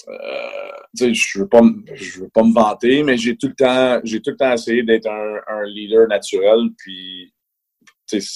euh, 0.09 1.13
je 1.13 1.39
veux 1.39 1.47
pas 1.47 1.61
je 1.93 2.21
veux 2.21 2.29
pas 2.29 2.43
me 2.43 2.53
vanter 2.53 3.03
mais 3.03 3.17
j'ai 3.17 3.37
tout 3.37 3.47
le 3.47 3.55
temps 3.55 3.99
j'ai 4.03 4.21
tout 4.21 4.31
le 4.31 4.37
temps 4.37 4.53
essayé 4.53 4.83
d'être 4.83 5.07
un, 5.07 5.63
leader 5.65 6.07
naturel 6.07 6.69
puis 6.77 7.33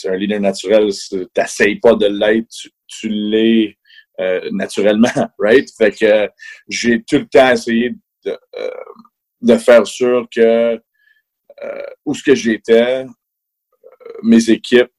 un 0.06 0.15
leader 0.15 0.39
naturel 0.39 0.89
t'essayes 1.34 1.80
pas 1.80 1.96
de 1.96 2.06
l'être 2.06 2.70
tu 2.88 3.10
l'es 3.10 3.77
euh, 4.20 4.48
naturellement, 4.51 5.10
right? 5.39 5.68
Fait 5.75 5.92
que 5.92 6.30
j'ai 6.68 7.01
tout 7.03 7.18
le 7.18 7.27
temps 7.27 7.50
essayé 7.51 7.96
de, 8.24 8.38
euh, 8.58 8.70
de 9.42 9.58
faire 9.58 9.88
sûr 9.88 10.27
que 10.34 10.80
où 12.06 12.13
ce 12.13 12.22
que 12.22 12.36
j'étais, 12.36 13.06
mes 14.22 14.50
équipes 14.50 14.92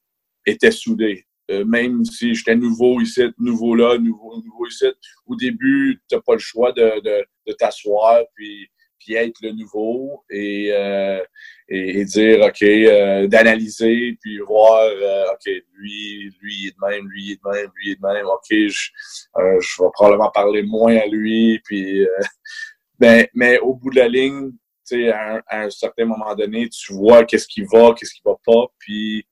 étaient 0.46 0.70
soudées. 0.70 1.26
Euh, 1.50 1.64
même 1.64 2.04
si 2.04 2.34
j'étais 2.34 2.56
nouveau 2.56 3.00
ici, 3.00 3.22
nouveau 3.38 3.74
là, 3.74 3.98
nouveau, 3.98 4.40
nouveau 4.42 4.66
ici, 4.66 4.86
au 5.26 5.36
début, 5.36 6.00
tu 6.08 6.16
n'as 6.16 6.22
pas 6.22 6.34
le 6.34 6.38
choix 6.38 6.72
de, 6.72 7.00
de, 7.00 7.24
de 7.46 7.52
t'asseoir 7.52 8.22
puis, 8.34 8.68
puis 8.98 9.14
être 9.14 9.36
le 9.42 9.52
nouveau 9.52 10.24
et, 10.30 10.70
euh, 10.72 11.22
et, 11.68 12.04
dire, 12.06 12.40
OK, 12.40 12.62
euh, 12.62 13.26
d'analyser, 13.26 14.16
puis 14.22 14.38
voir, 14.38 14.88
OK, 15.34 15.52
lui, 15.74 16.30
lui 16.40 16.54
il 16.54 16.68
est 16.68 16.70
de 16.70 16.88
même, 16.88 17.08
lui 17.08 17.24
il 17.24 17.32
est 17.32 17.40
de 17.44 17.50
même, 17.50 17.70
lui 17.74 17.88
il 17.88 17.92
est 17.92 17.96
de 17.96 18.06
même, 18.06 18.26
OK, 18.26 18.46
je, 18.50 18.90
je 19.36 19.82
vais 19.82 19.90
probablement 19.92 20.30
parler 20.30 20.62
moins 20.62 20.96
à 20.96 21.06
lui, 21.06 21.60
puis, 21.64 22.06
ben, 22.98 23.26
mais 23.34 23.58
au 23.58 23.74
bout 23.74 23.90
de 23.90 23.96
la 23.96 24.08
ligne, 24.08 24.52
à, 24.92 25.42
à, 25.48 25.64
un 25.64 25.70
certain 25.70 26.06
moment 26.06 26.34
donné, 26.34 26.68
tu 26.68 26.94
vois 26.94 27.24
qu'est-ce 27.24 27.48
qui 27.48 27.62
va, 27.62 27.92
qu'est-ce 27.94 28.14
qui 28.14 28.22
va 28.24 28.36
pas, 28.44 28.66
puis 28.78 29.26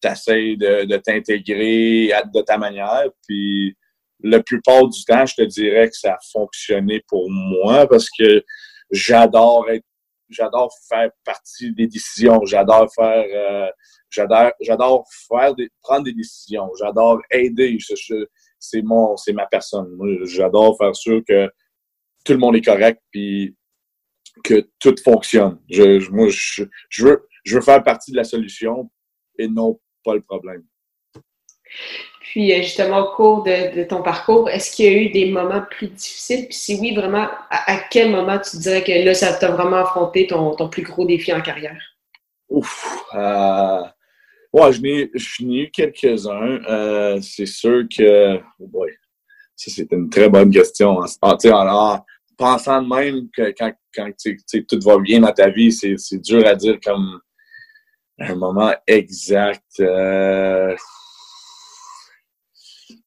tu 0.00 0.08
essaies 0.08 0.56
de, 0.56 0.84
de 0.84 0.96
t'intégrer 0.96 2.12
de 2.34 2.40
ta 2.42 2.58
manière. 2.58 3.06
Puis 3.26 3.76
la 4.22 4.42
plupart 4.42 4.88
du 4.88 5.04
temps, 5.04 5.26
je 5.26 5.34
te 5.34 5.42
dirais 5.42 5.88
que 5.88 5.96
ça 5.96 6.14
a 6.14 6.18
fonctionné 6.32 7.02
pour 7.08 7.30
moi 7.30 7.86
parce 7.86 8.08
que 8.10 8.44
j'adore 8.90 9.68
être 9.70 9.84
j'adore 10.30 10.70
faire 10.88 11.10
partie 11.24 11.72
des 11.72 11.86
décisions, 11.86 12.44
j'adore 12.44 12.92
faire 12.94 13.24
euh, 13.34 13.70
j'adore 14.10 14.52
j'adore 14.60 15.06
faire 15.28 15.54
des, 15.54 15.70
prendre 15.82 16.04
des 16.04 16.12
décisions, 16.12 16.70
j'adore 16.78 17.20
aider, 17.30 17.78
c'est 18.58 18.82
mon 18.82 19.16
c'est 19.16 19.32
ma 19.32 19.46
personne. 19.46 19.96
J'adore 20.24 20.76
faire 20.76 20.94
sûr 20.94 21.22
que 21.26 21.50
tout 22.24 22.32
le 22.32 22.38
monde 22.38 22.56
est 22.56 22.64
correct 22.64 23.00
puis 23.10 23.56
que 24.44 24.68
tout 24.78 24.94
fonctionne. 25.02 25.60
Je, 25.70 26.10
moi 26.10 26.28
je, 26.28 26.64
je 26.88 27.06
veux 27.06 27.26
je 27.44 27.54
veux 27.56 27.62
faire 27.62 27.82
partie 27.82 28.10
de 28.12 28.16
la 28.16 28.24
solution 28.24 28.90
et 29.38 29.48
non 29.48 29.78
le 30.14 30.22
problème. 30.22 30.64
Puis 32.20 32.52
euh, 32.52 32.62
justement, 32.62 33.00
au 33.00 33.14
cours 33.14 33.42
de, 33.42 33.84
ton 33.84 34.02
parcours, 34.02 34.50
est-ce 34.50 34.74
qu'il 34.74 34.84
y 34.84 34.88
a 34.88 35.00
eu 35.00 35.08
des 35.10 35.30
moments 35.30 35.62
plus 35.70 35.88
difficiles? 35.88 36.46
Puis 36.46 36.54
si 36.54 36.78
oui, 36.80 36.94
vraiment, 36.94 37.28
à, 37.50 37.78
quel 37.90 38.10
moment 38.10 38.38
tu 38.38 38.58
dirais 38.58 38.84
que 38.84 38.92
là, 39.04 39.14
ça 39.14 39.32
t'a 39.32 39.50
vraiment 39.50 39.76
affronté 39.76 40.26
ton, 40.26 40.68
plus 40.68 40.82
gros 40.82 41.06
défi 41.06 41.32
en 41.32 41.40
carrière? 41.40 41.80
Ouf! 42.48 43.06
Euh, 43.14 43.82
ouais, 44.52 44.72
je 44.72 45.44
n'ai 45.44 45.62
eu 45.62 45.70
quelques-uns. 45.70 46.60
Euh, 46.68 47.18
c'est 47.22 47.46
sûr 47.46 47.84
que... 47.94 48.36
Oh 48.58 48.66
boy! 48.66 48.90
Ça, 49.56 49.72
c'est 49.74 49.90
une 49.90 50.08
très 50.08 50.28
bonne 50.28 50.50
question. 50.50 50.98
En, 50.98 51.06
en, 51.22 52.04
pensant 52.36 52.82
de 52.82 52.88
même 52.88 53.28
que 53.34 53.52
quand, 53.58 53.72
quand 53.94 54.10
tout 54.16 54.78
va 54.84 54.98
bien 54.98 55.20
dans 55.20 55.32
ta 55.32 55.50
vie, 55.50 55.72
c'est 55.72 56.22
dur 56.22 56.46
à 56.46 56.54
dire 56.54 56.78
comme 56.84 57.20
un 58.18 58.34
moment 58.34 58.72
exact. 58.86 59.80
Euh... 59.80 60.74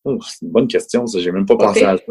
Oh, 0.03 0.17
c'est 0.21 0.45
une 0.45 0.51
bonne 0.51 0.67
question, 0.67 1.05
ça. 1.05 1.19
J'ai 1.19 1.31
même 1.31 1.45
pas 1.45 1.57
pensé 1.57 1.83
à 1.83 1.97
ça. 1.97 2.03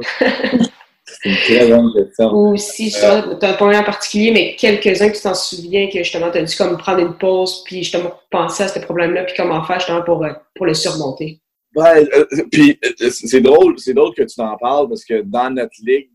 C'est 1.22 1.28
une 1.28 1.36
très 1.36 1.68
bonne 1.68 1.92
question. 1.92 2.32
Ou 2.32 2.56
si 2.56 2.90
tu 2.90 3.04
as 3.04 3.24
un 3.24 3.52
point 3.54 3.78
en 3.78 3.84
particulier, 3.84 4.30
mais 4.30 4.56
quelques-uns 4.56 5.10
que 5.10 5.16
tu 5.16 5.22
t'en 5.22 5.34
souviens 5.34 5.88
que 5.88 5.98
justement, 5.98 6.30
tu 6.30 6.38
as 6.38 6.42
dû 6.42 6.56
comme 6.56 6.76
prendre 6.78 7.00
une 7.00 7.16
pause, 7.16 7.64
puis 7.64 7.78
justement 7.78 8.12
penser 8.30 8.62
à 8.64 8.68
ce 8.68 8.78
problème-là, 8.78 9.24
puis 9.24 9.34
comment 9.36 9.62
faire 9.64 9.80
justement 9.80 10.02
pour, 10.02 10.24
euh, 10.24 10.32
pour 10.54 10.66
le 10.66 10.74
surmonter. 10.74 11.40
Ouais, 11.74 12.08
euh, 12.14 12.26
puis 12.50 12.78
euh, 12.84 13.10
c'est 13.10 13.40
drôle, 13.40 13.78
c'est 13.78 13.94
drôle 13.94 14.14
que 14.14 14.22
tu 14.22 14.36
t'en 14.36 14.56
parles 14.56 14.88
parce 14.88 15.04
que 15.04 15.22
dans 15.22 15.50
notre 15.50 15.74
ligue 15.84 16.10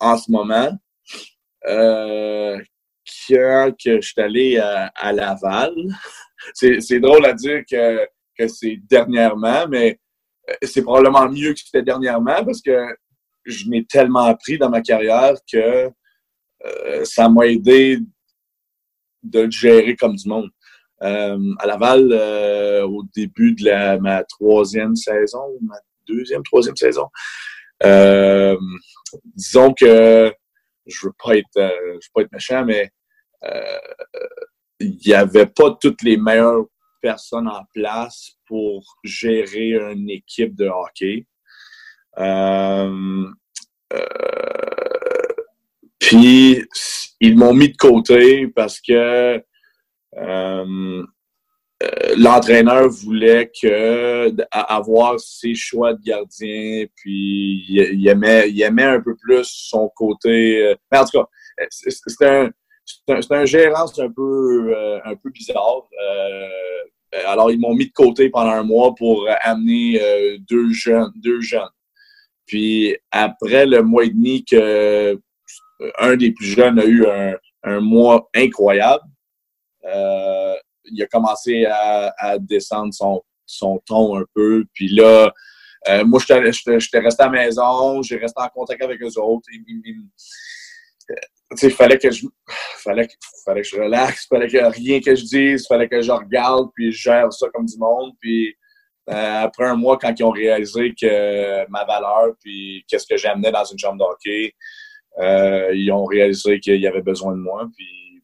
en 0.00 0.16
ce 0.16 0.30
moment, 0.30 0.70
que 3.28 4.00
je 4.00 4.06
suis 4.06 4.20
allé 4.20 4.58
à, 4.58 5.12
Laval. 5.12 5.74
C'est 6.54 7.00
drôle 7.00 7.24
à 7.26 7.32
dire 7.32 7.62
que, 7.70 8.04
que 8.36 8.48
c'est 8.48 8.76
dernièrement, 8.88 9.68
mais 9.68 10.00
euh, 10.50 10.54
c'est 10.62 10.82
probablement 10.82 11.28
mieux 11.28 11.52
que 11.52 11.60
c'était 11.60 11.82
dernièrement 11.82 12.44
parce 12.44 12.60
que 12.60 12.84
je 13.44 13.68
m'ai 13.68 13.84
tellement 13.84 14.24
appris 14.24 14.58
dans 14.58 14.70
ma 14.70 14.80
carrière 14.80 15.34
que 15.50 15.88
euh, 16.64 17.04
ça 17.04 17.28
m'a 17.28 17.46
aidé 17.46 17.98
de 19.22 19.40
le 19.40 19.50
gérer 19.50 19.94
comme 19.94 20.16
du 20.16 20.28
monde. 20.28 20.50
Euh, 21.02 21.54
à 21.58 21.66
Laval, 21.66 22.12
au 22.84 23.04
début 23.14 23.54
de 23.54 23.98
ma 23.98 24.24
troisième 24.24 24.96
saison, 24.96 25.44
ma 25.60 25.76
deuxième, 26.08 26.42
troisième 26.42 26.76
saison, 26.76 27.08
disons 29.36 29.74
que 29.74 30.32
je 30.86 31.06
veux 31.06 31.12
pas 31.22 31.36
être, 31.36 31.48
je 31.54 31.94
veux 31.94 32.12
pas 32.14 32.22
être 32.22 32.32
méchant, 32.32 32.64
mais 32.64 32.84
euh, 32.84 32.88
il 34.82 34.98
n'y 35.06 35.14
avait 35.14 35.46
pas 35.46 35.76
toutes 35.80 36.02
les 36.02 36.16
meilleures 36.16 36.66
personnes 37.00 37.48
en 37.48 37.64
place 37.74 38.32
pour 38.46 38.84
gérer 39.04 39.70
une 39.92 40.10
équipe 40.10 40.54
de 40.56 40.66
hockey. 40.66 41.26
Euh, 42.18 43.26
euh, 43.92 44.06
puis 45.98 46.64
ils 47.20 47.36
m'ont 47.36 47.54
mis 47.54 47.70
de 47.70 47.76
côté 47.76 48.48
parce 48.48 48.80
que 48.80 49.42
l'entraîneur 52.16 52.88
voulait 52.88 53.50
que 53.60 54.30
avoir 54.50 55.18
ses 55.18 55.54
choix 55.54 55.94
de 55.94 56.02
gardien, 56.02 56.86
puis 56.96 57.64
il, 57.68 58.08
aimait, 58.08 58.50
il 58.50 58.60
aimait 58.62 58.84
un 58.84 59.00
peu 59.00 59.16
plus 59.16 59.44
son 59.44 59.88
côté. 59.88 60.76
Mais 60.90 60.98
en 60.98 61.04
tout 61.04 61.18
cas, 61.18 61.26
c'était 61.70 62.26
un, 62.26 62.50
c'est 62.84 63.32
un, 63.32 63.44
gérant 63.44 63.86
un 63.98 64.10
peu, 64.10 64.74
euh, 64.74 65.00
un 65.04 65.14
peu 65.16 65.30
bizarre. 65.30 65.88
Euh, 66.02 66.48
alors, 67.26 67.50
ils 67.50 67.60
m'ont 67.60 67.74
mis 67.74 67.86
de 67.86 67.92
côté 67.92 68.30
pendant 68.30 68.50
un 68.50 68.62
mois 68.62 68.94
pour 68.94 69.26
amener 69.42 70.00
euh, 70.00 70.38
deux 70.48 70.72
jeunes, 70.72 71.12
deux 71.16 71.40
jeunes. 71.40 71.68
Puis 72.46 72.96
après 73.10 73.66
le 73.66 73.82
mois 73.82 74.04
et 74.04 74.10
demi 74.10 74.44
que 74.44 75.18
un 75.98 76.16
des 76.16 76.32
plus 76.32 76.46
jeunes 76.46 76.78
a 76.78 76.84
eu 76.84 77.06
un, 77.64 77.80
mois 77.80 78.28
incroyable, 78.34 79.04
il 79.84 81.02
a 81.02 81.06
commencé 81.10 81.64
à, 81.66 82.38
descendre 82.38 82.92
son, 82.92 83.22
son 83.46 83.80
ton 83.86 84.18
un 84.18 84.24
peu. 84.34 84.64
Puis 84.74 84.88
là, 84.88 85.32
moi, 86.04 86.20
j'étais 86.20 86.98
resté 86.98 87.22
à 87.22 87.26
la 87.26 87.28
maison, 87.30 88.02
j'ai 88.02 88.16
resté 88.16 88.42
en 88.42 88.48
contact 88.48 88.82
avec 88.82 89.00
eux 89.02 89.18
autres 89.18 89.48
il 91.62 91.70
fallait 91.70 91.98
que 91.98 92.10
je 92.10 92.26
fallait, 92.78 93.08
fallait 93.44 93.62
que 93.62 93.68
je 93.68 93.76
relaxe, 93.76 94.26
fallait 94.26 94.48
que 94.48 94.58
rien 94.58 95.00
que 95.00 95.14
je 95.14 95.24
dise, 95.24 95.66
fallait 95.66 95.88
que 95.88 96.00
je 96.00 96.12
regarde, 96.12 96.70
puis 96.74 96.92
je 96.92 97.02
gère 97.02 97.32
ça 97.32 97.48
comme 97.52 97.66
du 97.66 97.78
monde. 97.78 98.12
Puis 98.20 98.54
euh, 99.10 99.42
après 99.42 99.64
un 99.64 99.76
mois, 99.76 99.98
quand 99.98 100.14
ils 100.18 100.24
ont 100.24 100.30
réalisé 100.30 100.94
que 101.00 101.68
ma 101.70 101.84
valeur, 101.84 102.34
puis 102.40 102.84
qu'est-ce 102.88 103.06
que 103.06 103.16
j'amenais 103.16 103.50
dans 103.50 103.64
une 103.64 103.78
chambre 103.78 103.98
d'hockey, 103.98 104.54
euh, 105.20 105.72
ils 105.74 105.90
ont 105.90 106.04
réalisé 106.04 106.60
qu'il 106.60 106.80
y 106.80 106.86
avait 106.86 107.02
besoin 107.02 107.32
de 107.32 107.40
moi. 107.40 107.68
Puis 107.76 108.22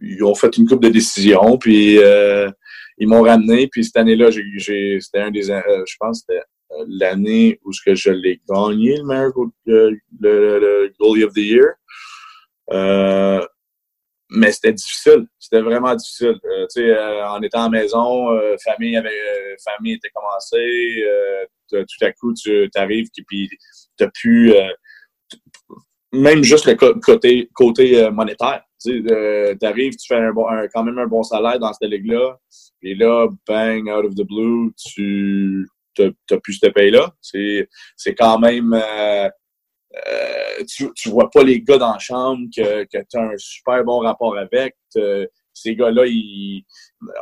ils 0.00 0.22
ont 0.22 0.34
fait 0.34 0.56
une 0.56 0.66
coupe 0.68 0.82
de 0.82 0.90
décisions, 0.90 1.58
puis 1.58 1.98
euh, 1.98 2.50
ils 2.98 3.08
m'ont 3.08 3.22
ramené. 3.22 3.68
Puis 3.68 3.84
cette 3.84 3.96
année-là, 3.96 4.30
j'ai, 4.30 5.00
c'était 5.00 5.20
un 5.20 5.30
des, 5.30 5.42
je 5.42 5.96
pense, 5.98 6.20
c'était 6.20 6.42
l'année 6.86 7.58
où 7.64 7.72
je 7.72 8.10
l'ai 8.10 8.40
gagné, 8.48 8.96
le 8.98 9.04
meilleur 9.04 9.32
le, 9.64 9.98
le 10.20 10.92
goalie 11.00 11.24
of 11.24 11.32
the 11.32 11.38
year. 11.38 11.74
Euh, 12.72 13.44
mais 14.30 14.52
c'était 14.52 14.72
difficile. 14.72 15.26
C'était 15.38 15.62
vraiment 15.62 15.94
difficile. 15.94 16.38
Euh, 16.44 16.66
tu 16.72 16.82
sais, 16.82 16.90
euh, 16.90 17.28
en 17.28 17.40
étant 17.40 17.64
à 17.64 17.68
maison, 17.68 18.28
famille 18.62 18.96
avait, 18.96 19.56
famille 19.64 19.94
était 19.94 20.10
commencée. 20.10 21.02
tout 21.70 22.04
à 22.04 22.12
coup, 22.12 22.34
tu 22.34 22.68
arrives 22.74 23.08
puis 23.26 23.50
t'as 23.96 24.08
pu 24.08 24.52
même 26.12 26.42
juste 26.42 26.66
le 26.66 26.74
côté 27.00 27.48
côté 27.54 28.10
monétaire. 28.10 28.62
Tu 28.82 29.04
arrives, 29.62 29.96
tu 29.96 30.06
fais 30.06 30.16
un 30.16 30.32
bon, 30.32 30.46
quand 30.72 30.84
même 30.84 30.98
un 30.98 31.06
bon 31.06 31.22
salaire 31.22 31.58
dans 31.58 31.72
cette 31.72 31.90
ligue-là. 31.90 32.38
Et 32.82 32.94
là, 32.94 33.28
bang, 33.46 33.88
out 33.88 34.04
of 34.04 34.14
the 34.14 34.26
blue, 34.26 34.72
tu 34.76 35.66
t'as 35.94 36.38
plus 36.42 36.54
ce 36.62 36.68
paye-là. 36.68 37.12
C'est 37.22 38.14
quand 38.14 38.38
même 38.38 38.74
euh, 40.06 40.64
tu, 40.94 41.08
vois 41.08 41.30
pas 41.30 41.42
les 41.42 41.60
gars 41.60 41.78
dans 41.78 41.92
la 41.92 41.98
chambre 41.98 42.46
que, 42.54 42.84
que 42.84 42.98
tu 43.08 43.16
as 43.16 43.22
un 43.22 43.36
super 43.36 43.84
bon 43.84 43.98
rapport 43.98 44.36
avec. 44.36 44.76
ces 45.52 45.74
gars-là, 45.74 46.04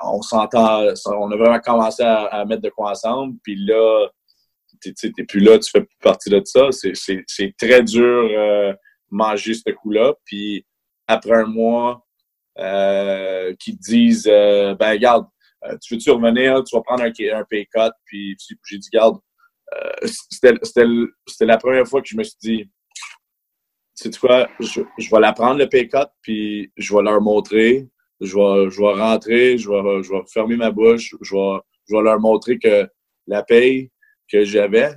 on 0.02 0.22
s'entend, 0.22 0.84
on 1.06 1.30
a 1.30 1.36
vraiment 1.36 1.60
commencé 1.60 2.02
à, 2.02 2.44
mettre 2.44 2.62
de 2.62 2.70
quoi 2.70 2.90
ensemble. 2.90 3.36
Puis 3.42 3.56
là, 3.56 4.08
tu 4.80 5.12
plus 5.26 5.40
là, 5.40 5.58
tu 5.58 5.70
fais 5.70 5.82
plus 5.82 5.98
partie 6.02 6.30
de 6.30 6.42
ça. 6.44 6.68
C'est 6.72 7.54
très 7.58 7.82
dur 7.82 8.28
euh, 8.32 8.72
manger 9.10 9.54
ce 9.54 9.70
coup-là. 9.70 10.14
Puis 10.24 10.66
après 11.06 11.36
un 11.36 11.46
mois, 11.46 12.06
euh, 12.58 13.54
te 13.54 13.70
disent 13.70 14.28
euh, 14.30 14.74
ben 14.74 14.90
regarde, 14.90 15.26
euh, 15.64 15.76
tu 15.82 15.94
veux-tu 15.94 16.10
revenir, 16.10 16.62
tu 16.64 16.76
vas 16.76 16.82
prendre 16.82 17.02
un, 17.02 17.08
un 17.08 17.44
pay 17.44 17.66
cut, 17.66 17.90
puis 18.04 18.36
j'ai 18.64 18.78
dit 18.78 18.88
garde, 18.92 19.16
euh, 19.16 19.20
c'était 20.04 21.46
la 21.46 21.58
première 21.58 21.86
fois 21.86 22.00
que 22.00 22.08
je 22.08 22.16
me 22.16 22.22
suis 22.22 22.38
dit, 22.40 22.70
c'est 23.94 24.16
quoi, 24.18 24.48
je, 24.60 24.82
je 24.98 25.10
vais 25.10 25.20
la 25.20 25.32
prendre 25.32 25.58
le 25.58 25.68
pay 25.68 25.88
cut, 25.88 25.98
puis 26.22 26.70
je 26.76 26.94
vais 26.94 27.02
leur 27.02 27.20
montrer, 27.20 27.88
je 28.20 28.36
vais, 28.36 28.70
je 28.70 28.80
vais 28.80 28.92
rentrer, 28.92 29.58
je 29.58 29.68
vais, 29.68 30.02
je 30.02 30.10
vais 30.10 30.22
fermer 30.32 30.56
ma 30.56 30.70
bouche, 30.70 31.14
je 31.20 31.34
vais, 31.34 31.58
je 31.88 31.96
vais 31.96 32.02
leur 32.02 32.20
montrer 32.20 32.58
que 32.58 32.86
la 33.26 33.42
paye 33.42 33.90
que 34.30 34.44
j'avais, 34.44 34.94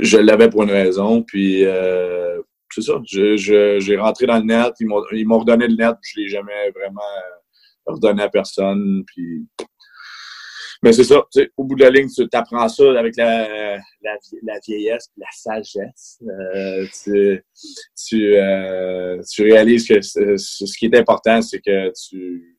je 0.00 0.18
l'avais 0.18 0.48
pour 0.48 0.62
une 0.62 0.70
raison. 0.70 1.22
Puis 1.22 1.64
euh, 1.64 2.40
c'est 2.70 2.82
ça. 2.82 3.00
J'ai 3.04 3.96
rentré 3.96 4.26
dans 4.26 4.38
le 4.38 4.44
net. 4.44 4.74
Ils 4.80 5.26
m'ont 5.26 5.38
redonné 5.38 5.68
le 5.68 5.76
net. 5.76 5.96
Je 6.02 6.20
l'ai 6.20 6.28
jamais 6.28 6.70
vraiment 6.74 7.00
redonné 7.86 8.22
à 8.22 8.28
personne. 8.28 9.04
Puis 9.06 9.46
mais 10.82 10.92
c'est 10.92 11.04
ça, 11.04 11.26
au 11.56 11.64
bout 11.64 11.74
de 11.74 11.82
la 11.82 11.90
ligne, 11.90 12.08
tu 12.08 12.24
apprends 12.32 12.68
ça 12.68 12.98
avec 12.98 13.16
la, 13.16 13.76
la, 14.02 14.16
la 14.42 14.58
vieillesse, 14.64 15.10
la 15.16 15.26
sagesse. 15.32 16.22
Euh, 16.22 16.86
tu, 17.02 17.44
tu, 18.06 18.36
euh, 18.36 19.20
tu, 19.28 19.42
réalises 19.42 19.88
que 19.88 20.00
ce 20.00 20.78
qui 20.78 20.86
est 20.86 20.96
important, 20.96 21.42
c'est 21.42 21.60
que 21.60 21.92
tu, 22.08 22.58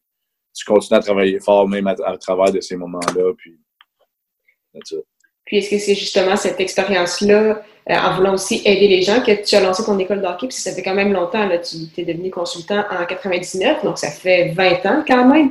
tu 0.53 0.65
continues 0.65 0.97
à 0.97 1.01
travailler 1.01 1.39
fort 1.39 1.67
même 1.67 1.87
à, 1.87 2.17
travers 2.17 2.51
de 2.51 2.59
ces 2.59 2.75
moments-là. 2.75 3.33
Puis, 3.37 3.57
puis 5.49 5.57
est-ce 5.57 5.71
que 5.71 5.79
c'est 5.79 5.95
justement 5.95 6.35
cette 6.35 6.59
expérience-là, 6.59 7.63
euh, 7.89 7.95
en 7.95 8.15
voulant 8.15 8.35
aussi 8.35 8.61
aider 8.65 8.87
les 8.87 9.01
gens, 9.01 9.19
que 9.19 9.31
tu 9.43 9.55
as 9.55 9.61
lancé 9.61 9.83
ton 9.83 9.97
école 9.97 10.21
d'hockey? 10.21 10.47
Puis 10.47 10.57
ça 10.57 10.71
fait 10.71 10.83
quand 10.83 10.93
même 10.93 11.11
longtemps, 11.11 11.47
là, 11.47 11.57
tu 11.57 11.77
es 11.97 12.05
devenu 12.05 12.29
consultant 12.29 12.83
en 12.91 13.03
99, 13.03 13.83
donc 13.83 13.97
ça 13.97 14.11
fait 14.11 14.49
20 14.49 14.85
ans 14.85 15.03
quand 15.07 15.27
même. 15.27 15.49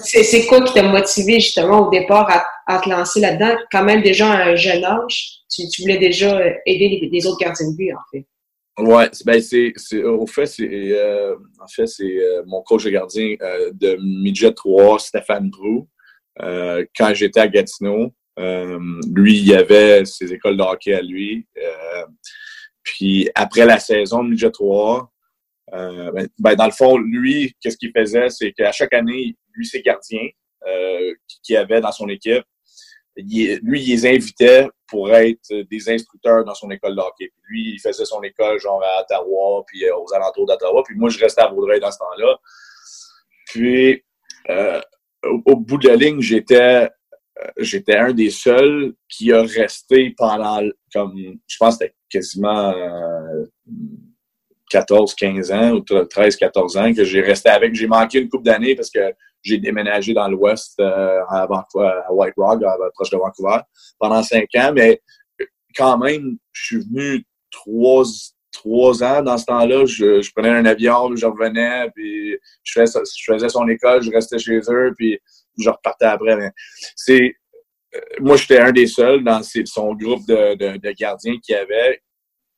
C'est 0.00 0.46
quoi 0.46 0.62
qui 0.62 0.72
t'a 0.72 0.84
motivé 0.84 1.34
justement 1.40 1.86
au 1.86 1.90
départ 1.90 2.46
à, 2.66 2.78
te 2.78 2.88
lancer 2.88 3.20
là-dedans? 3.20 3.54
Quand 3.70 3.84
même 3.84 4.00
déjà 4.00 4.32
à 4.32 4.44
un 4.46 4.56
jeune 4.56 4.82
âge, 4.82 5.40
tu, 5.50 5.82
voulais 5.82 5.98
déjà 5.98 6.34
euh, 6.34 6.52
aider 6.64 7.10
les, 7.12 7.26
autres 7.26 7.38
gardiens 7.38 7.70
de 7.70 7.76
but, 7.76 7.92
en 7.92 8.00
fait. 8.10 8.24
Ouais, 8.78 9.10
ben 9.26 9.42
c'est, 9.42 9.74
au 10.04 10.26
fait, 10.26 10.46
c'est, 10.46 10.70
euh, 10.70 11.34
en 11.62 11.68
fait, 11.68 11.86
c'est 11.86 12.16
mon 12.46 12.62
coach 12.62 12.84
de 12.84 12.90
gardien 12.90 13.36
de 13.74 13.98
midget 14.22 14.54
3, 14.54 14.98
Stéphane 15.00 15.50
Brou. 15.50 15.86
quand 16.96 17.12
j'étais 17.12 17.40
à 17.40 17.48
Gatineau, 17.48 18.10
lui, 18.38 19.38
il 19.38 19.54
avait 19.54 20.04
ses 20.04 20.32
écoles 20.32 20.56
de 20.56 20.62
hockey 20.62 20.94
à 20.94 21.02
lui. 21.02 21.46
Euh, 21.56 22.06
puis 22.82 23.30
après 23.34 23.64
la 23.64 23.78
saison 23.78 24.22
de 24.22 24.30
midget 24.30 24.50
3, 24.50 25.10
euh, 25.72 26.12
ben, 26.12 26.28
ben, 26.38 26.54
dans 26.54 26.66
le 26.66 26.72
fond, 26.72 26.98
lui, 26.98 27.54
qu'est-ce 27.60 27.76
qu'il 27.76 27.92
faisait, 27.96 28.28
c'est 28.30 28.52
qu'à 28.52 28.72
chaque 28.72 28.92
année, 28.92 29.36
lui, 29.52 29.66
ses 29.66 29.82
gardiens 29.82 30.28
qu'il 31.44 31.56
avait 31.56 31.80
dans 31.80 31.92
son 31.92 32.08
équipe, 32.08 32.42
lui, 33.16 33.82
il 33.82 33.88
les 33.88 34.06
invitait 34.06 34.68
pour 34.88 35.12
être 35.12 35.52
des 35.70 35.90
instructeurs 35.90 36.44
dans 36.44 36.54
son 36.54 36.70
école 36.70 36.96
de 36.96 37.00
hockey. 37.00 37.30
Puis 37.32 37.42
lui, 37.48 37.72
il 37.74 37.80
faisait 37.80 38.04
son 38.04 38.20
école 38.22 38.58
genre 38.58 38.82
à 38.82 39.02
Ottawa, 39.02 39.64
puis 39.66 39.88
aux 39.90 40.12
alentours 40.12 40.46
d'Ottawa. 40.46 40.82
Puis 40.84 40.96
moi, 40.96 41.08
je 41.08 41.18
restais 41.20 41.42
à 41.42 41.48
Vaudreuil 41.48 41.80
dans 41.80 41.92
ce 41.92 41.98
temps-là. 41.98 42.36
Puis, 43.46 44.04
au, 45.46 45.56
bout 45.56 45.78
de 45.78 45.88
la 45.88 45.96
ligne, 45.96 46.20
j'étais 46.20 46.60
euh, 46.60 46.88
j'étais 47.58 47.96
un 47.96 48.12
des 48.12 48.30
seuls 48.30 48.94
qui 49.08 49.32
a 49.32 49.42
resté 49.42 50.14
pendant, 50.16 50.60
comme, 50.92 51.14
je 51.46 51.56
pense 51.58 51.76
que 51.76 51.84
c'était 51.84 51.94
quasiment 52.08 52.74
14, 54.70 55.14
15 55.14 55.52
ans 55.52 55.70
ou 55.72 55.80
13, 55.80 56.36
14 56.36 56.76
ans 56.76 56.92
que 56.92 57.04
j'ai 57.04 57.20
resté 57.20 57.48
avec. 57.48 57.74
J'ai 57.74 57.86
manqué 57.86 58.18
une 58.20 58.28
couple 58.28 58.44
d'années 58.44 58.74
parce 58.74 58.90
que 58.90 59.12
j'ai 59.42 59.58
déménagé 59.58 60.12
dans 60.12 60.28
l'Ouest 60.28 60.78
euh, 60.80 61.20
à, 61.28 61.42
à 61.42 62.12
White 62.12 62.34
Rock, 62.36 62.62
proche 62.94 63.10
de 63.10 63.16
Vancouver, 63.16 63.58
pendant 63.98 64.22
cinq 64.22 64.48
ans. 64.56 64.72
Mais 64.74 65.00
quand 65.76 65.98
même, 65.98 66.36
je 66.52 66.64
suis 66.64 66.78
venu 66.78 67.24
trois, 67.50 68.04
trois 68.52 69.04
ans 69.04 69.22
dans 69.22 69.38
ce 69.38 69.44
temps-là. 69.44 69.86
Je, 69.86 70.30
prenais 70.34 70.50
un 70.50 70.64
avion, 70.64 71.14
je 71.14 71.26
revenais, 71.26 71.90
puis 71.94 72.36
je 72.64 72.80
faisais, 72.80 72.98
je 73.16 73.32
faisais 73.32 73.48
son 73.48 73.68
école, 73.68 74.02
je 74.02 74.10
restais 74.10 74.38
chez 74.38 74.60
eux, 74.68 74.92
puis 74.96 75.18
je 75.58 75.70
repartais 75.70 76.06
après. 76.06 76.36
Mais 76.36 76.50
c'est, 76.94 77.34
euh, 77.94 78.00
moi, 78.20 78.36
j'étais 78.36 78.58
un 78.58 78.72
des 78.72 78.86
seuls 78.86 79.22
dans 79.24 79.42
son 79.42 79.94
groupe 79.94 80.26
de, 80.26 80.54
de, 80.54 80.92
gardiens 80.92 81.38
qui 81.42 81.54
avait, 81.54 82.00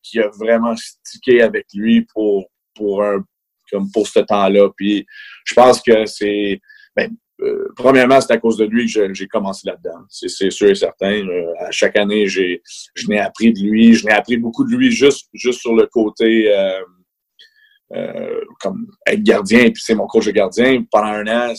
qui 0.03 0.21
a 0.21 0.29
vraiment 0.29 0.75
stické 0.77 1.43
avec 1.43 1.67
lui 1.75 2.07
pour, 2.13 2.47
pour 2.75 3.03
un, 3.03 3.25
comme 3.71 3.91
pour 3.91 4.07
ce 4.07 4.21
temps-là. 4.21 4.69
Puis 4.77 5.07
je 5.45 5.55
pense 5.55 5.81
que 5.83 6.07
c'est, 6.07 6.61
ben, 6.97 7.15
euh, 7.41 7.69
premièrement, 7.77 8.21
c'est 8.21 8.33
à 8.33 8.39
cause 8.39 8.57
de 8.57 8.65
lui 8.65 8.93
que 8.93 9.15
j'ai 9.15 9.29
commencé 9.29 9.69
là-dedans. 9.69 10.05
C'est 10.09 10.51
sûr 10.51 10.71
et 10.71 10.75
certain. 10.75 11.27
Euh, 11.27 11.53
à 11.61 11.71
chaque 11.71 11.97
année, 11.97 12.27
j'ai, 12.27 12.63
je 12.95 13.07
n'ai 13.07 13.21
appris 13.21 13.53
de 13.53 13.61
lui. 13.61 13.95
Je 13.95 14.07
n'ai 14.07 14.13
appris 14.13 14.37
beaucoup 14.37 14.65
de 14.65 14.75
lui 14.75 14.91
juste, 14.91 15.29
juste 15.33 15.61
sur 15.61 15.75
le 15.75 15.87
côté 15.87 16.53
euh, 17.93 18.41
comme 18.61 18.89
être 19.07 19.23
gardien. 19.23 19.71
Puis 19.71 19.83
c'est 19.85 19.95
mon 19.95 20.07
coach 20.07 20.27
de 20.27 20.33
gardien. 20.33 20.85
Pendant 20.91 21.07
un 21.07 21.27
an, 21.27 21.55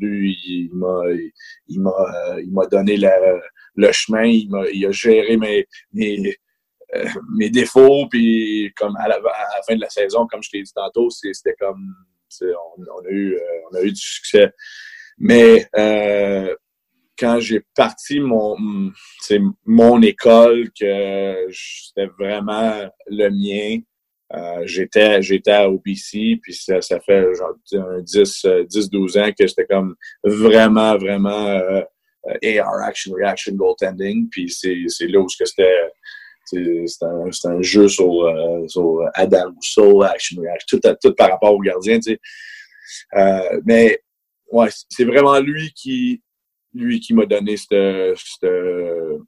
lui, 0.00 0.36
il 0.46 0.70
m'a, 0.72 1.02
il 1.66 1.80
m'a, 1.80 2.36
il 2.42 2.52
m'a 2.52 2.66
donné 2.66 2.96
le 2.96 3.92
chemin, 3.92 4.24
il, 4.24 4.50
m'a, 4.50 4.68
il 4.70 4.86
a 4.86 4.90
géré 4.90 5.36
mes, 5.36 5.66
mes, 5.92 6.36
euh, 6.94 7.04
mes 7.36 7.50
défauts, 7.50 8.06
puis 8.08 8.72
comme 8.76 8.96
à 8.96 9.08
la, 9.08 9.20
fin 9.66 9.76
de 9.76 9.80
la 9.80 9.90
saison, 9.90 10.26
comme 10.26 10.42
je 10.42 10.50
t'ai 10.50 10.62
dit 10.62 10.72
tantôt, 10.72 11.10
c'était 11.10 11.54
comme, 11.58 11.94
on, 12.42 12.46
on, 12.46 13.06
a 13.06 13.10
eu, 13.10 13.34
euh, 13.34 13.40
on 13.70 13.76
a 13.76 13.82
eu 13.82 13.92
du 13.92 14.00
succès. 14.00 14.52
Mais 15.18 15.66
euh, 15.76 16.54
quand 17.18 17.40
j'ai 17.40 17.60
parti 17.74 18.20
mon, 18.20 18.56
mon 19.66 20.02
école, 20.02 20.70
que 20.78 21.48
c'était 21.50 22.08
vraiment 22.18 22.88
le 23.08 23.28
mien, 23.30 23.80
euh, 24.34 24.62
j'étais 24.66 25.22
j'étais 25.22 25.52
à 25.52 25.70
OBC, 25.70 26.38
puis 26.42 26.54
ça, 26.54 26.82
ça 26.82 27.00
fait 27.00 27.34
genre 27.34 27.54
10, 28.02 28.46
10 28.68 28.90
12 28.90 29.16
ans 29.16 29.30
que 29.38 29.46
c'était 29.46 29.66
comme 29.66 29.94
vraiment, 30.22 30.96
vraiment 30.98 31.46
euh, 31.46 31.82
AR 32.44 32.82
Action 32.82 33.14
Reaction 33.14 33.54
Goaltending. 33.54 34.28
Puis 34.30 34.50
c'est 34.50 35.06
là 35.06 35.20
où 35.20 35.28
c'était 35.28 35.90
c'est 36.44 37.02
un, 37.02 37.28
un, 37.44 37.62
jeu 37.62 37.88
sur, 37.88 38.22
euh, 38.24 38.66
sur 38.68 39.00
Adam 39.14 39.52
Rousseau, 39.54 40.02
Action 40.02 40.40
Reaction, 40.40 40.78
tout, 40.78 40.94
tout 41.02 41.14
par 41.14 41.30
rapport 41.30 41.52
au 41.52 41.60
gardien. 41.60 41.98
Tu 42.00 42.12
sais. 42.12 42.20
Euh, 43.16 43.60
mais 43.64 44.00
ouais, 44.50 44.68
c'est 44.88 45.04
vraiment 45.04 45.38
lui 45.40 45.72
qui 45.72 46.22
lui 46.74 47.00
qui 47.00 47.14
m'a 47.14 47.26
donné 47.26 47.56
cette, 47.56 48.16
cette, 48.16 48.50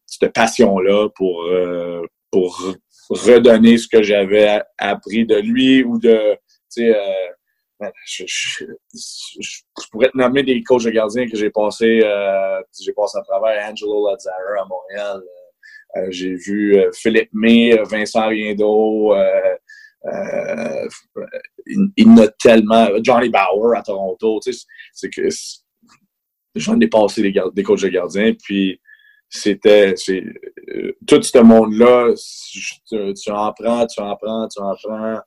cette 0.07 0.33
passion-là 0.33 1.09
pour, 1.15 1.45
euh, 1.45 2.03
pour 2.31 2.75
redonner 3.11 3.77
ce 3.77 3.89
que 3.89 4.03
j'avais 4.03 4.63
appris 4.79 5.27
de 5.27 5.37
lui 5.37 5.83
ou 5.83 5.99
de, 5.99 6.35
tu 6.35 6.39
sais, 6.69 6.97
euh, 6.97 7.89
je, 8.07 8.25
je, 8.27 8.65
je, 9.41 9.61
pourrais 9.91 10.11
te 10.11 10.17
nommer 10.17 10.43
des 10.43 10.63
coachs 10.63 10.85
de 10.85 10.91
gardiens 10.91 11.29
que 11.29 11.37
j'ai 11.37 11.51
passé, 11.51 12.01
euh, 12.05 12.61
j'ai 12.81 12.93
passé 12.93 13.19
à 13.19 13.23
travers 13.23 13.71
Angelo 13.71 14.09
Lazzara 14.09 14.63
à 14.63 14.67
Montréal. 14.67 15.23
Euh, 15.97 16.07
j'ai 16.11 16.35
vu 16.35 16.77
euh, 16.77 16.91
Philippe 16.93 17.31
May, 17.33 17.77
Vincent 17.91 18.29
Riendo, 18.29 19.13
euh, 19.15 19.57
il, 21.67 21.89
il 21.97 22.21
a 22.21 22.29
tellement, 22.29 22.89
Johnny 23.03 23.29
Bauer 23.29 23.77
à 23.77 23.83
Toronto, 23.83 24.41
tu 24.43 24.53
sais, 24.53 24.67
c'est 24.93 25.11
que 25.11 25.29
j'en 26.55 26.79
ai 26.81 26.87
passé 26.87 27.23
des, 27.23 27.35
des 27.53 27.63
coachs 27.63 27.83
de 27.83 27.89
gardiens, 27.89 28.33
puis 28.41 28.81
c'était 29.31 29.95
euh, 30.09 30.93
tout 31.07 31.23
ce 31.23 31.39
monde-là, 31.39 32.13
tu, 32.89 33.31
en 33.31 33.53
prends, 33.53 33.87
tu 33.87 34.01
en 34.01 34.17
prends, 34.17 34.49
tu 34.49 34.61
en 34.61 34.75
prends. 34.75 35.21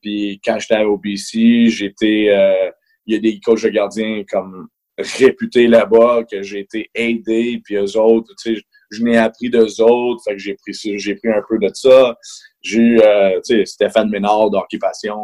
Puis 0.00 0.40
quand 0.42 0.58
j'étais 0.58 0.76
à 0.76 0.88
OBC, 0.88 1.66
j'étais 1.66 2.28
euh, 2.30 2.70
il 3.06 3.14
y 3.14 3.16
a 3.18 3.20
des 3.20 3.38
coachs 3.38 3.62
de 3.62 3.68
gardiens 3.68 4.24
comme 4.30 4.68
réputés 4.98 5.66
là-bas 5.66 6.24
que 6.30 6.42
j'ai 6.42 6.60
été 6.60 6.90
aidé, 6.94 7.60
puis 7.62 7.76
eux 7.76 7.96
autres, 7.98 8.34
tu 8.42 8.56
sais, 8.56 8.62
je 8.90 9.02
n'ai 9.02 9.16
appris 9.16 9.50
d'eux 9.50 9.80
autres, 9.80 10.22
fait 10.24 10.32
que 10.32 10.38
j'ai 10.38 10.54
pris 10.54 10.72
j'ai 10.74 11.14
pris 11.14 11.28
un 11.28 11.42
peu 11.46 11.58
de 11.58 11.70
ça. 11.74 12.16
J'ai 12.62 12.80
eu 12.80 13.00
euh, 13.00 13.40
tu 13.44 13.56
sais 13.56 13.66
Stéphane 13.66 14.08
Ménard 14.08 14.50
d'Occupation 14.50 15.18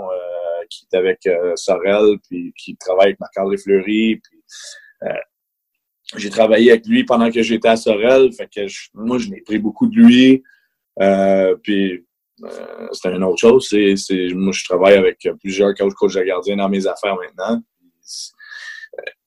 qui 0.69 0.87
est 0.93 0.97
avec 0.97 1.29
Sorel 1.55 2.19
puis 2.29 2.53
qui 2.57 2.77
travaille 2.77 3.09
avec 3.09 3.21
Marc-André 3.21 3.57
Fleury 3.57 4.21
puis 4.23 4.41
j'ai 6.17 6.31
travaillé 6.31 6.71
avec 6.71 6.87
lui 6.87 7.05
pendant 7.05 7.31
que 7.31 7.43
j'étais 7.43 7.69
à 7.69 7.77
Sorel. 7.77 8.33
Fait 8.33 8.49
que 8.49 8.67
moi, 8.95 9.19
je 9.19 9.29
n'ai 9.29 9.41
pris 9.41 9.59
beaucoup 9.59 9.89
de 9.89 9.97
lui. 9.97 10.43
Euh, 11.01 11.57
puis 11.63 12.05
euh, 12.45 12.89
c'était 12.93 13.15
une 13.15 13.25
autre 13.25 13.41
chose. 13.41 13.69
C'est, 13.69 14.29
moi, 14.35 14.53
je 14.53 14.65
travaille 14.65 14.95
avec 14.95 15.29
plusieurs 15.41 15.75
coachs, 15.75 15.95
coachs 15.95 16.15
de 16.15 16.23
gardien 16.23 16.57
dans 16.57 16.69
mes 16.69 16.87
affaires 16.87 17.17
maintenant. 17.17 17.61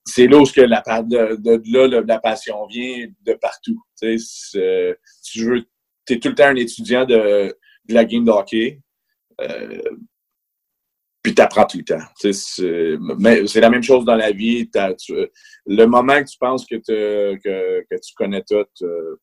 C'est 0.05 0.27
là 0.27 0.37
où 0.37 0.45
que 0.45 0.61
la, 0.61 0.81
de, 1.03 1.35
de, 1.35 1.61
là, 1.71 2.01
la 2.07 2.19
passion 2.19 2.65
vient 2.67 3.07
de 3.25 3.33
partout. 3.33 3.79
Tu 4.01 4.17
sais, 4.17 4.97
tu 5.23 5.45
veux, 5.45 5.65
es 6.09 6.19
tout 6.19 6.29
le 6.29 6.35
temps 6.35 6.45
un 6.45 6.55
étudiant 6.55 7.05
de, 7.05 7.55
de 7.87 7.93
la 7.93 8.05
game 8.05 8.25
de 8.25 8.31
hockey. 8.31 8.79
Euh, 9.41 9.81
puis 11.21 11.35
tu 11.35 11.41
apprends 11.41 11.65
tout 11.65 11.77
le 11.77 11.83
temps. 11.83 12.05
C'est 12.15 13.59
la 13.59 13.69
même 13.69 13.83
chose 13.83 14.05
dans 14.05 14.15
la 14.15 14.31
vie. 14.31 14.69
le 15.65 15.85
moment 15.85 16.21
que 16.21 16.29
tu 16.29 16.37
penses 16.37 16.65
que, 16.65 16.75
que, 16.77 17.35
que 17.89 17.95
tu 17.95 18.13
connais 18.15 18.43
tout, 18.43 18.65
euh, 18.83 19.19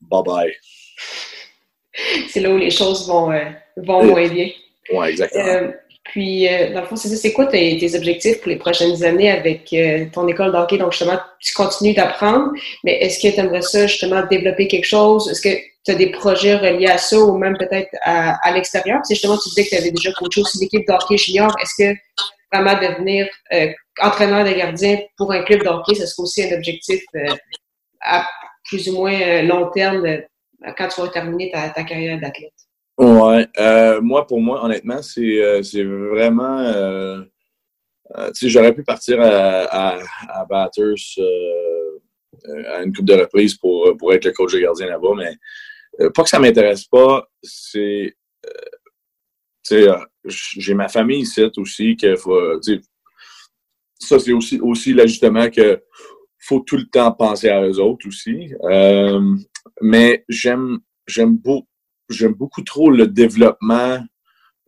bye 0.00 0.22
bye. 0.24 0.52
C'est 2.28 2.40
là 2.40 2.50
où 2.50 2.56
les 2.56 2.70
choses 2.70 3.06
vont, 3.06 3.30
euh, 3.30 3.44
vont 3.76 4.04
moins 4.04 4.28
bien. 4.28 4.50
Oui, 4.92 5.08
exactement. 5.08 5.44
Euh, 5.44 5.70
Puis, 6.04 6.46
dans 6.72 6.80
le 6.80 6.86
fond, 6.86 6.96
c'est 6.96 7.08
ça. 7.08 7.16
C'est 7.16 7.32
quoi 7.32 7.46
tes, 7.46 7.78
tes, 7.78 7.94
objectifs 7.94 8.40
pour 8.40 8.48
les 8.48 8.56
prochaines 8.56 9.04
années 9.04 9.30
avec 9.30 9.74
ton 10.12 10.26
école 10.26 10.52
d'hockey? 10.52 10.78
Donc, 10.78 10.92
justement, 10.92 11.18
tu 11.40 11.54
continues 11.54 11.94
d'apprendre, 11.94 12.52
mais 12.82 12.98
est-ce 13.00 13.20
que 13.20 13.32
tu 13.32 13.40
aimerais 13.40 13.62
ça, 13.62 13.86
justement, 13.86 14.26
développer 14.26 14.66
quelque 14.66 14.86
chose? 14.86 15.30
Est-ce 15.30 15.40
que 15.40 15.73
tu 15.84 15.92
as 15.92 15.94
des 15.94 16.10
projets 16.10 16.56
reliés 16.56 16.86
à 16.86 16.98
ça 16.98 17.18
ou 17.18 17.36
même 17.36 17.56
peut-être 17.58 17.88
à, 18.02 18.36
à 18.46 18.52
l'extérieur? 18.52 19.00
C'est 19.04 19.14
justement, 19.14 19.36
tu 19.38 19.48
disais 19.50 19.64
que 19.64 19.70
tu 19.70 19.76
avais 19.76 19.90
déjà 19.90 20.12
coaché 20.12 20.40
aussi 20.40 20.58
l'équipe 20.60 20.86
d'hockey 20.86 21.16
junior. 21.16 21.54
Est-ce 21.60 21.74
que 21.82 21.98
vraiment 22.52 22.80
devenir 22.80 23.28
euh, 23.52 23.68
entraîneur 24.00 24.44
de 24.44 24.52
gardien 24.52 24.98
pour 25.16 25.32
un 25.32 25.42
club 25.42 25.62
d'hockey, 25.62 25.94
ce 25.94 26.06
serait 26.06 26.22
aussi 26.22 26.42
un 26.44 26.56
objectif 26.56 27.02
à 28.00 28.26
plus 28.68 28.88
ou 28.88 28.94
moins 28.94 29.42
long 29.42 29.70
terme 29.70 30.22
quand 30.76 30.88
tu 30.88 31.00
vas 31.00 31.08
terminer 31.08 31.50
ta, 31.50 31.84
carrière 31.84 32.18
d'athlète? 32.20 32.52
Ouais. 32.96 33.46
Euh, 33.58 34.00
moi, 34.00 34.26
pour 34.26 34.40
moi, 34.40 34.64
honnêtement, 34.64 35.02
c'est, 35.02 35.42
euh, 35.42 35.62
c'est 35.62 35.82
vraiment. 35.82 36.60
Euh, 36.60 37.22
euh, 38.16 38.30
tu 38.36 38.48
j'aurais 38.48 38.72
pu 38.72 38.84
partir 38.84 39.20
à, 39.20 39.64
à, 39.64 39.98
à 40.28 40.44
Batters 40.44 41.18
à 42.68 42.82
une 42.82 42.94
coupe 42.94 43.06
de 43.06 43.14
reprise 43.14 43.54
pour, 43.54 43.96
pour 43.96 44.12
être 44.12 44.26
le 44.26 44.32
coach 44.32 44.52
de 44.52 44.58
gardien 44.58 44.86
là-bas, 44.86 45.14
mais 45.16 45.34
pas 46.14 46.22
que 46.22 46.28
ça 46.28 46.38
m'intéresse 46.38 46.84
pas, 46.84 47.28
c'est. 47.42 48.16
tu 49.64 49.84
sais, 49.84 49.88
j'ai 50.24 50.74
ma 50.74 50.88
famille 50.88 51.20
ici 51.20 51.42
aussi, 51.56 51.96
que 51.96 52.16
faut, 52.16 52.60
ça, 53.98 54.18
c'est 54.18 54.32
aussi, 54.32 54.60
aussi 54.60 54.92
l'ajustement 54.92 55.50
que 55.50 55.82
faut 56.38 56.60
tout 56.60 56.76
le 56.76 56.86
temps 56.86 57.12
penser 57.12 57.48
à 57.48 57.66
eux 57.66 57.78
autres 57.80 58.06
aussi. 58.08 58.52
mais 59.80 60.24
j'aime, 60.28 60.78
j'aime 61.06 61.36
beaucoup 61.36 61.68
j'aime 62.08 62.34
beaucoup 62.34 62.62
trop 62.62 62.90
le 62.90 63.06
développement 63.06 63.98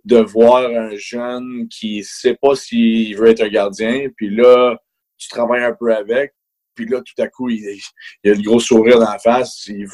de 0.05 0.19
voir 0.19 0.71
un 0.71 0.95
jeune 0.97 1.69
qui 1.69 2.05
sait 2.05 2.39
pas 2.41 2.55
s'il 2.55 3.17
veut 3.17 3.29
être 3.29 3.43
un 3.43 3.49
gardien, 3.49 4.09
puis 4.17 4.31
là, 4.31 4.79
tu 5.19 5.29
travailles 5.29 5.65
un 5.65 5.75
peu 5.75 5.95
avec, 5.95 6.35
puis 6.77 6.87
là, 6.87 7.01
tout 7.01 7.21
à 7.21 7.27
coup, 7.27 7.49
il, 7.49 7.81
il 8.23 8.31
a 8.31 8.35
le 8.35 8.43
gros 8.43 8.61
sourire 8.61 9.01
dans 9.01 9.11
la 9.11 9.19
face, 9.19 9.63
tu 9.65 9.87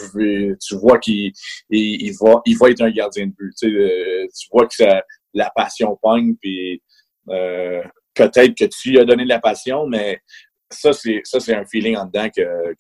vois 0.73 0.99
qu'il 0.99 1.33
il, 1.71 2.13
va, 2.21 2.71
être 2.71 2.83
un 2.83 2.91
gardien 2.91 3.29
de 3.29 3.33
but. 3.33 3.55
Tu, 3.59 3.79
euh, 3.79 4.27
vois 4.51 4.67
que 4.67 4.85
la 5.33 5.51
passion 5.55 5.97
pogne, 6.03 6.35
puis 6.41 6.83
euh, 7.31 7.83
peut-être 8.15 8.55
que 8.55 8.65
tu 8.65 8.91
lui 8.91 8.99
as 8.99 9.05
donné 9.05 9.25
de 9.25 9.29
la 9.29 9.41
passion, 9.41 9.87
mais 9.87 10.21
ça, 10.69 10.93
c'est 10.93 11.55
un 11.55 11.65
feeling 11.65 11.97
en 11.97 12.07
dedans 12.07 12.29
que, 12.29 12.75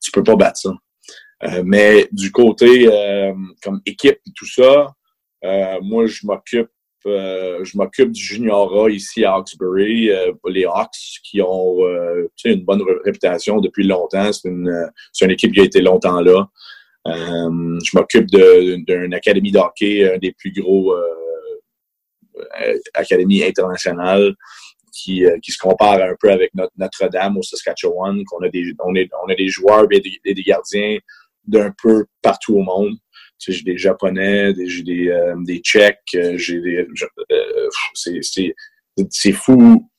tu 0.00 0.10
peux 0.12 0.22
pas 0.24 0.36
battre 0.36 0.58
ça. 0.58 0.70
Euh, 1.44 1.62
mais 1.64 2.08
du 2.10 2.32
côté 2.32 2.86
comme 3.62 3.82
équipe 3.84 4.18
et 4.26 4.32
tout 4.34 4.48
ça, 4.48 4.94
moi, 5.82 6.06
je 6.06 6.26
m'occupe 6.26 6.70
je 7.04 7.76
m'occupe 7.76 8.12
du 8.12 8.22
juniorat 8.22 8.90
ici 8.90 9.24
à 9.24 9.34
Hawkesbury, 9.34 10.10
les 10.48 10.64
Hawks, 10.64 11.20
qui 11.22 11.40
ont 11.42 11.78
une 12.44 12.64
bonne 12.64 12.82
réputation 13.04 13.60
depuis 13.60 13.86
longtemps. 13.86 14.32
C'est 14.32 14.48
une, 14.48 14.90
une 15.20 15.30
équipe 15.30 15.52
qui 15.52 15.60
a 15.60 15.64
été 15.64 15.80
longtemps 15.80 16.20
là. 16.20 16.48
je 17.06 17.96
m'occupe 17.96 18.26
d'une 18.26 19.14
académie 19.14 19.52
de 19.52 19.58
hockey, 19.58 20.14
un 20.14 20.18
des 20.18 20.32
plus 20.32 20.52
gros 20.52 20.94
académies 22.94 23.44
internationales. 23.44 24.34
Qui, 24.96 25.24
qui, 25.42 25.50
se 25.50 25.58
compare 25.58 26.00
un 26.00 26.14
peu 26.20 26.30
avec 26.30 26.54
notre 26.54 26.72
Notre-Dame 26.76 27.36
au 27.36 27.42
Saskatchewan, 27.42 28.22
a 28.44 28.48
des, 28.48 28.72
on, 28.78 28.94
est, 28.94 29.10
on 29.24 29.28
a 29.28 29.34
des 29.34 29.48
joueurs 29.48 29.88
et 29.90 30.00
des 30.00 30.42
gardiens 30.44 30.98
d'un 31.46 31.74
peu 31.82 32.06
partout 32.22 32.56
au 32.56 32.62
monde. 32.62 32.96
Tu 33.38 33.52
sais, 33.52 33.58
j'ai 33.58 33.64
des 33.64 33.78
Japonais, 33.78 34.54
j'ai 34.66 34.82
des, 34.82 35.08
euh, 35.08 35.34
des 35.44 35.58
Tchèques, 35.58 35.98
euh, 36.14 36.36
j'ai 36.36 36.60
des... 36.60 36.86
Euh, 37.32 37.68
c'est 39.10 39.32
fou 39.32 39.90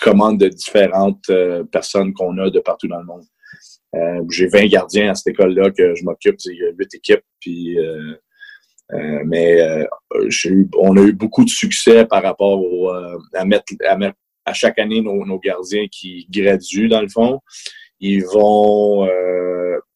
comment 0.00 0.32
de 0.32 0.48
différentes 0.48 1.30
personnes 1.72 2.12
qu'on 2.12 2.38
a 2.38 2.50
de 2.50 2.60
partout 2.60 2.86
dans 2.86 3.00
le 3.00 3.06
monde. 3.06 3.24
j'ai 4.30 4.46
20 4.46 4.66
gardiens 4.66 5.10
à 5.10 5.14
cette 5.14 5.28
école-là 5.28 5.70
que 5.70 5.94
je 5.96 6.04
m'occupe. 6.04 6.36
Il 6.44 6.58
y 6.58 6.64
a 6.64 6.70
8 6.78 6.94
équipes. 6.94 7.24
Puis, 7.40 7.76
mais 9.24 9.58
eu, 10.44 10.68
on 10.78 10.96
a 10.96 11.00
eu 11.00 11.12
beaucoup 11.12 11.44
de 11.44 11.50
succès 11.50 12.04
par 12.04 12.22
rapport 12.22 12.60
au, 12.60 12.90
à, 12.90 13.44
mettre, 13.44 13.72
à 13.84 13.96
mettre 13.96 14.16
à 14.44 14.52
chaque 14.52 14.78
année 14.78 15.00
nos, 15.00 15.24
nos 15.26 15.40
gardiens 15.40 15.86
qui 15.90 16.28
graduent, 16.30 16.88
dans 16.88 17.02
le 17.02 17.08
fond. 17.08 17.40
Ils 17.98 18.24
vont 18.24 19.08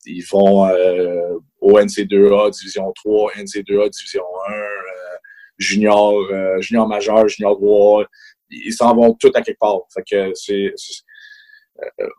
ils 0.06 0.24
vont 0.30 0.66
euh, 0.66 1.38
au 1.60 1.78
NC2A, 1.78 2.50
Division 2.50 2.92
3, 2.92 3.32
NC2A, 3.32 3.90
Division 3.90 4.24
1, 4.48 4.52
euh, 4.52 4.66
junior, 5.58 6.14
euh, 6.30 6.60
junior 6.60 6.88
majeur, 6.88 7.28
junior 7.28 7.56
3. 7.56 8.06
Ils 8.50 8.72
s'en 8.72 8.94
vont 8.94 9.14
tous 9.14 9.30
à 9.34 9.42
quelque 9.42 9.58
part. 9.58 9.80
Fait 9.94 10.02
que 10.10 10.32
c'est, 10.34 10.74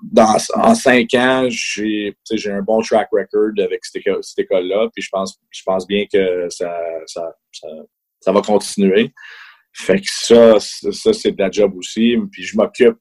dans, 0.01 0.37
en 0.55 0.75
cinq 0.75 1.13
ans, 1.13 1.47
j'ai, 1.49 2.15
un 2.47 2.61
bon 2.61 2.81
track 2.81 3.09
record 3.11 3.51
avec 3.59 3.85
cette, 3.85 4.03
école-là, 4.37 4.89
puis 4.93 5.03
je 5.03 5.09
pense, 5.11 5.37
je 5.49 5.61
pense 5.63 5.85
bien 5.85 6.05
que 6.11 6.47
ça, 6.49 6.73
ça, 7.05 7.35
ça, 8.21 8.31
va 8.31 8.41
continuer. 8.41 9.11
Fait 9.73 9.99
que 9.99 10.07
ça, 10.07 10.59
ça 10.59 11.13
c'est 11.13 11.31
de 11.31 11.41
la 11.41 11.51
job 11.51 11.75
aussi. 11.75 12.17
Puis 12.31 12.43
je 12.43 12.55
m'occupe 12.55 12.97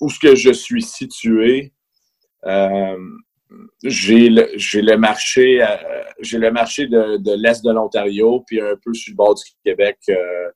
où 0.00 0.10
ce 0.10 0.18
que 0.18 0.34
je 0.34 0.52
suis 0.52 0.82
situé. 0.82 1.72
Euh, 2.46 2.96
j'ai 3.82 4.28
le, 4.28 4.48
le 4.54 4.96
marché, 4.96 5.62
euh, 5.62 5.66
j'ai 6.20 6.38
le 6.38 6.50
marché 6.50 6.86
de, 6.86 7.16
de 7.16 7.32
l'Est 7.34 7.64
de 7.64 7.72
l'Ontario, 7.72 8.44
puis 8.46 8.60
un 8.60 8.76
peu 8.82 8.94
sur 8.94 9.12
le 9.12 9.16
bord 9.16 9.34
du 9.34 9.42
Québec. 9.64 9.98
Euh, 10.08 10.50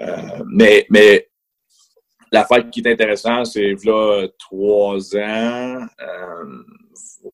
euh, 0.00 0.44
mais, 0.50 0.86
mais 0.90 1.28
l'affaire 2.30 2.68
qui 2.70 2.80
est 2.80 2.90
intéressante, 2.90 3.46
c'est 3.46 3.74
là 3.84 4.26
trois 4.38 5.16
ans, 5.16 5.86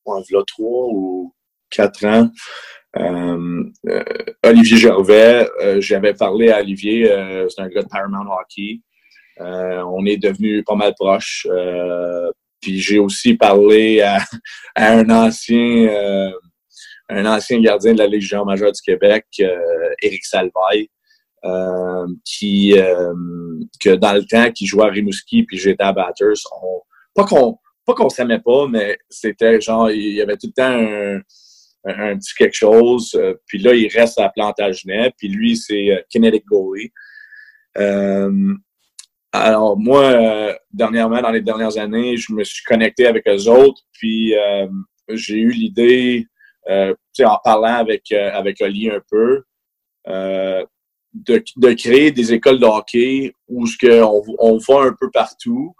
là 0.05 0.43
trois 0.47 0.87
ou 0.91 1.33
quatre 1.69 2.05
ans. 2.05 2.29
Olivier 4.43 4.77
Gervais, 4.77 5.47
j'avais 5.79 6.13
parlé 6.13 6.49
à 6.51 6.59
Olivier, 6.59 7.05
c'est 7.49 7.61
un 7.61 7.69
gars 7.69 7.83
de 7.83 7.87
Paramount 7.87 8.29
Hockey. 8.31 8.81
on 9.39 10.05
est 10.05 10.17
devenu 10.17 10.63
pas 10.63 10.75
mal 10.75 10.93
proches. 10.95 11.47
Puis 12.61 12.79
j'ai 12.79 12.99
aussi 12.99 13.35
parlé 13.35 14.01
à, 14.01 14.19
un 14.75 15.09
ancien 15.09 15.87
euh, 15.87 16.31
un 17.09 17.25
ancien 17.25 17.59
gardien 17.61 17.93
de 17.93 17.99
la 17.99 18.07
Légion 18.07 18.45
majeure 18.45 18.71
du 18.71 18.81
Québec, 18.81 19.25
euh, 19.39 19.89
Éric 20.01 20.25
Salvaille, 20.25 20.89
euh, 21.43 22.05
qui 22.23 22.75
que 23.81 23.95
dans 23.95 24.13
le 24.13 24.25
temps 24.25 24.51
qui 24.51 24.65
jouait 24.65 24.85
à 24.85 24.89
Rimouski 24.89 25.43
puis 25.43 25.57
j'étais 25.57 25.83
à 25.83 25.93
Batters, 25.93 26.33
on, 26.61 26.81
pas 27.15 27.25
qu'on 27.25 27.57
pas 27.85 27.93
qu'on 27.95 28.09
s'aimait 28.09 28.39
pas, 28.39 28.67
mais 28.67 28.97
c'était 29.09 29.59
genre 29.59 29.89
il 29.89 30.13
y 30.13 30.21
avait 30.21 30.37
tout 30.37 30.47
le 30.47 30.53
temps 30.53 31.21
un, 31.85 32.17
petit 32.17 32.35
quelque 32.35 32.55
chose. 32.55 33.19
puis 33.47 33.57
là, 33.57 33.73
il 33.73 33.87
reste 33.87 34.19
à 34.19 34.29
Plantagenet. 34.29 35.13
Puis 35.17 35.29
lui, 35.29 35.55
c'est 35.57 36.05
Kinetic 36.09 36.45
Goalie. 36.45 36.91
Alors, 39.31 39.77
moi, 39.77 40.03
euh, 40.05 40.55
dernièrement, 40.73 41.21
dans 41.21 41.29
les 41.29 41.41
dernières 41.41 41.77
années, 41.77 42.17
je 42.17 42.33
me 42.33 42.43
suis 42.43 42.63
connecté 42.63 43.05
avec 43.05 43.27
eux 43.27 43.47
autres, 43.47 43.81
puis 43.91 44.35
euh, 44.35 44.67
j'ai 45.09 45.37
eu 45.37 45.51
l'idée, 45.51 46.25
euh, 46.67 46.95
en 47.23 47.37
parlant 47.43 47.75
avec, 47.75 48.11
euh, 48.11 48.31
avec 48.33 48.59
Oli 48.61 48.89
un 48.89 49.01
peu, 49.09 49.43
de, 50.07 51.43
de, 51.57 51.73
créer 51.73 52.11
des 52.11 52.33
écoles 52.33 52.59
de 52.59 52.65
hockey 52.65 53.33
où 53.47 53.65
ce 53.67 53.77
que 53.77 54.01
on, 54.01 54.23
on 54.39 54.57
va 54.57 54.87
un 54.87 54.95
peu 54.99 55.11
partout, 55.11 55.75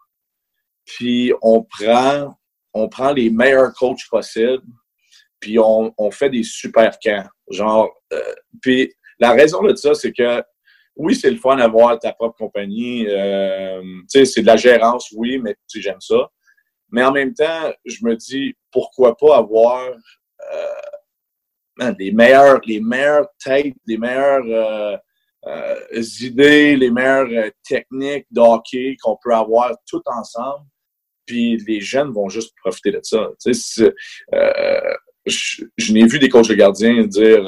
puis 0.86 1.32
on 1.42 1.64
prend, 1.64 2.36
on 2.74 2.90
prend 2.90 3.14
les 3.14 3.30
meilleurs 3.30 3.74
coachs 3.74 4.08
possibles, 4.10 4.64
puis 5.40 5.58
on, 5.58 5.94
on 5.98 6.12
fait 6.12 6.30
des 6.30 6.44
super 6.44 6.98
camps. 7.00 7.26
Genre, 7.50 7.90
puis 8.62 8.92
la 9.20 9.32
raison 9.32 9.64
de 9.64 9.74
ça, 9.76 9.96
c'est 9.96 10.12
que 10.12 10.44
oui, 11.00 11.16
c'est 11.16 11.32
le 11.32 11.38
fun 11.38 11.56
d'avoir 11.56 11.98
ta 11.98 12.12
propre 12.12 12.36
compagnie. 12.38 13.08
Euh, 13.08 13.82
c'est 14.08 14.42
de 14.42 14.46
la 14.46 14.58
gérance, 14.58 15.12
oui, 15.16 15.40
mais 15.40 15.56
j'aime 15.74 16.02
ça. 16.02 16.30
Mais 16.92 17.04
en 17.04 17.14
même 17.14 17.34
temps, 17.34 17.72
je 17.86 18.06
me 18.06 18.16
dis, 18.18 18.54
pourquoi 18.70 19.16
pas 19.16 19.38
avoir 19.38 19.92
euh, 20.52 21.94
les 21.98 22.12
meilleures, 22.12 22.60
les 22.66 22.82
meilleures 22.82 23.30
têtes, 23.42 23.78
les 23.88 23.98
meilleures 23.98 24.44
euh, 25.46 26.02
idées, 26.20 26.76
les 26.76 26.92
meilleures 26.92 27.50
techniques 27.64 28.28
d'hockey 28.30 28.98
qu'on 29.02 29.18
peut 29.24 29.34
avoir 29.34 29.72
tout 29.88 30.04
ensemble. 30.06 30.66
Puis 31.26 31.58
les 31.66 31.80
jeunes 31.80 32.12
vont 32.12 32.28
juste 32.28 32.54
profiter 32.58 32.92
de 32.92 33.00
ça 33.04 33.30
je, 35.26 35.94
n'ai 35.94 36.08
vu 36.08 36.18
des 36.18 36.28
coachs 36.28 36.48
de 36.48 36.56
gardiens 36.56 37.04
dire 37.06 37.44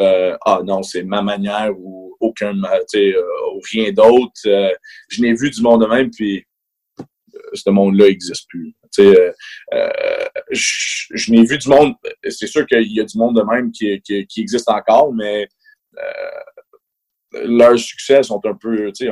Ah 0.46 0.62
non, 0.64 0.84
c'est 0.84 1.04
ma 1.04 1.24
manière 1.24 1.72
ou 1.78 2.11
aucun 2.22 2.56
euh, 2.56 3.22
ou 3.54 3.62
rien 3.72 3.92
d'autre. 3.92 4.32
Euh, 4.46 4.72
je 5.10 5.22
n'ai 5.22 5.34
vu 5.34 5.50
du 5.50 5.62
monde 5.62 5.82
de 5.82 5.88
même, 5.88 6.10
puis 6.12 6.46
ce 7.54 7.70
monde-là 7.70 8.08
n'existe 8.08 8.48
plus. 8.50 8.74
je, 8.98 9.16
je 10.52 11.32
n'ai 11.32 11.44
vu 11.46 11.58
du 11.58 11.70
monde, 11.70 11.96
c'est 12.30 12.48
sûr 12.48 12.66
qu'il 12.66 12.94
y 12.94 13.02
a 13.02 13.04
du 13.04 13.18
monde 13.18 13.36
de 13.36 13.44
même 13.44 13.72
qui, 13.72 14.02
existe 14.38 14.70
encore, 14.70 15.14
mais 15.14 15.48
leurs 17.34 17.80
succès 17.80 18.24
sont 18.24 18.42
un 18.46 18.54
peu, 18.54 18.92
c'est 18.94 19.10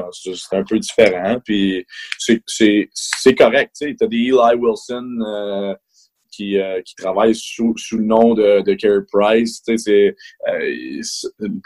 un 0.52 0.63
peu 0.63 0.80
différent. 0.80 1.39
Puis 1.43 1.86
c'est 2.17 3.36
correct, 3.38 3.76
tu. 3.80 3.95
T'as 3.95 4.08
des 4.08 4.17
Eli 4.17 4.56
Wilson 4.58 5.08
euh, 5.26 5.76
qui, 6.39 6.58
euh, 6.58 6.82
qui 6.84 6.95
travaillent 6.95 7.36
sous, 7.36 7.73
sous 7.75 7.97
le 7.97 8.06
nom 8.06 8.34
de, 8.34 8.62
de 8.62 8.73
Carey 8.75 9.02
Price. 9.12 9.62
Tu 9.62 9.78
sais, 9.78 10.15
euh, 10.47 10.82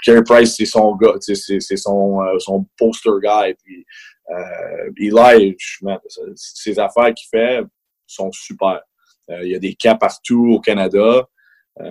Carey 0.03 0.23
Price, 0.23 0.55
c'est 0.55 0.65
son 0.65 0.95
gars, 0.95 1.13
c'est 1.19 1.77
son, 1.77 2.21
euh, 2.21 2.39
son 2.39 2.65
poster 2.77 3.11
guy. 3.21 3.53
Puis 3.63 3.85
euh, 4.31 5.53
ses 6.35 6.79
affaires 6.79 7.13
qu'il 7.13 7.27
fait 7.29 7.61
sont 8.07 8.31
super. 8.31 8.81
Il 9.29 9.47
y 9.47 9.55
a 9.55 9.59
des 9.59 9.75
cas 9.75 9.95
partout 9.95 10.53
au 10.55 10.59
Canada. 10.59 11.27
Tu 11.79 11.85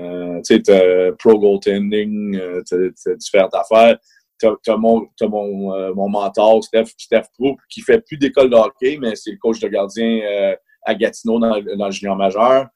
sais, 0.45 1.13
pro 1.19 1.39
goaltending, 1.39 2.39
t'as 2.69 3.15
différentes 3.15 3.55
affaires. 3.55 3.97
T'as 4.41 4.55
as 4.67 4.77
mon, 4.77 5.09
mon, 5.21 6.09
mentor, 6.09 6.65
Steph, 6.65 6.87
Steph 6.99 7.27
Pro, 7.39 7.57
qui 7.71 7.81
fait 7.81 8.01
plus 8.01 8.17
d'école 8.17 8.51
de 8.51 8.57
hockey, 8.57 8.99
mais 9.01 9.15
c'est 9.15 9.31
le 9.31 9.37
coach 9.37 9.61
de 9.61 9.69
gardien 9.69 10.57
à 10.85 10.95
Gatineau 10.95 11.39
dans, 11.39 11.57
le 11.57 11.91
junior 11.91 12.17
majeur. 12.17 12.67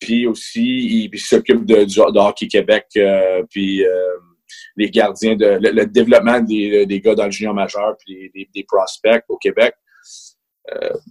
Puis 0.00 0.26
aussi, 0.26 1.08
il, 1.12 1.18
s'occupe 1.18 1.64
de, 1.64 2.18
hockey 2.18 2.48
Québec, 2.48 2.86
puis 3.50 3.84
les 4.76 4.90
gardiens, 4.90 5.36
de, 5.36 5.58
le, 5.60 5.86
développement 5.86 6.40
des, 6.40 6.84
des, 6.84 7.00
gars 7.00 7.14
dans 7.14 7.26
le 7.26 7.30
junior 7.30 7.54
majeur, 7.54 7.96
puis 7.98 8.30
des, 8.34 8.48
des 8.54 8.64
prospects 8.64 9.24
au 9.28 9.36
Québec. 9.38 9.74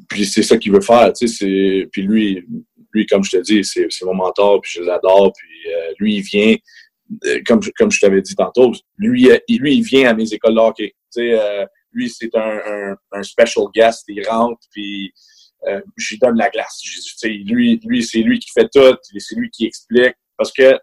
puis 0.10 0.26
c'est 0.26 0.44
ça 0.44 0.58
qu'il 0.58 0.74
veut 0.74 0.82
faire, 0.82 1.12
tu 1.14 1.28
sais. 1.28 1.88
Puis 1.92 2.02
lui, 2.04 2.46
lui, 2.94 3.06
comme 3.06 3.24
je 3.24 3.32
te 3.32 3.38
dis, 3.38 3.64
c'est 3.64 4.06
mon 4.06 4.14
mentor, 4.14 4.62
puis 4.62 4.72
je 4.76 4.82
l'adore. 4.82 5.34
Puis 5.34 5.72
euh, 5.72 5.94
lui, 6.00 6.16
il 6.18 6.22
vient, 6.22 6.56
euh, 7.26 7.42
comme, 7.46 7.60
comme 7.78 7.92
je 7.92 8.00
t'avais 8.00 8.22
dit 8.22 8.36
tantôt, 8.36 8.72
lui, 8.98 9.30
euh, 9.32 9.38
lui, 9.50 9.76
il 9.78 9.84
vient 9.84 10.10
à 10.10 10.14
mes 10.14 10.32
écoles 10.34 10.56
de 10.56 10.60
hockey. 10.60 10.96
Tu 11.14 11.30
sais, 11.30 11.68
lui, 11.92 12.10
c'est 12.10 12.36
un, 12.36 12.96
un, 13.12 13.24
special 13.24 13.66
guest. 13.74 14.04
Il 14.08 14.28
rentre, 14.28 14.60
puis 14.72 15.14
euh, 15.68 15.82
je 15.98 16.14
lui 16.14 16.20
donne 16.20 16.38
la 16.38 16.50
glace. 16.50 16.82
Lui, 17.24 18.04
c'est 18.04 18.20
lui 18.20 18.40
qui 18.40 18.50
fait 18.52 18.70
tout. 18.74 18.98
C'est 19.18 19.36
lui 19.36 19.50
qui 19.50 19.66
explique. 19.66 20.16
Parce 20.38 20.52
que 20.52 20.78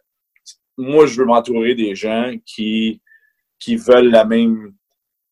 moi, 0.77 1.07
je 1.07 1.21
veux 1.21 1.27
m'entourer 1.27 1.75
des 1.75 1.95
gens 1.95 2.33
qui, 2.47 3.01
qui 3.59 3.77
veulent 3.77 4.11
la 4.11 4.25
même 4.25 4.75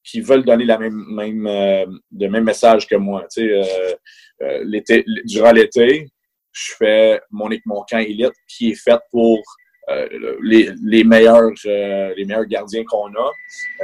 qui 0.04 0.22
veulent 0.22 0.44
donner 0.44 0.64
la 0.64 0.78
même, 0.78 1.04
même 1.11 1.44
le 1.44 2.28
même 2.28 2.44
message 2.44 2.87
que 2.87 2.96
moi. 2.96 3.26
Euh, 4.40 4.64
l'été, 4.64 5.04
durant 5.24 5.52
l'été, 5.52 6.08
je 6.52 6.72
fais 6.78 7.20
mon, 7.30 7.48
mon 7.66 7.84
camp 7.88 7.98
élite 7.98 8.32
qui 8.46 8.70
est 8.70 8.74
fait 8.74 8.98
pour 9.11 9.38
euh, 9.38 9.42
les, 10.42 10.70
les, 10.85 11.05
meilleurs, 11.05 11.53
euh, 11.66 12.12
les 12.16 12.24
meilleurs 12.24 12.46
gardiens 12.46 12.85
qu'on 12.85 13.09
a. 13.09 13.31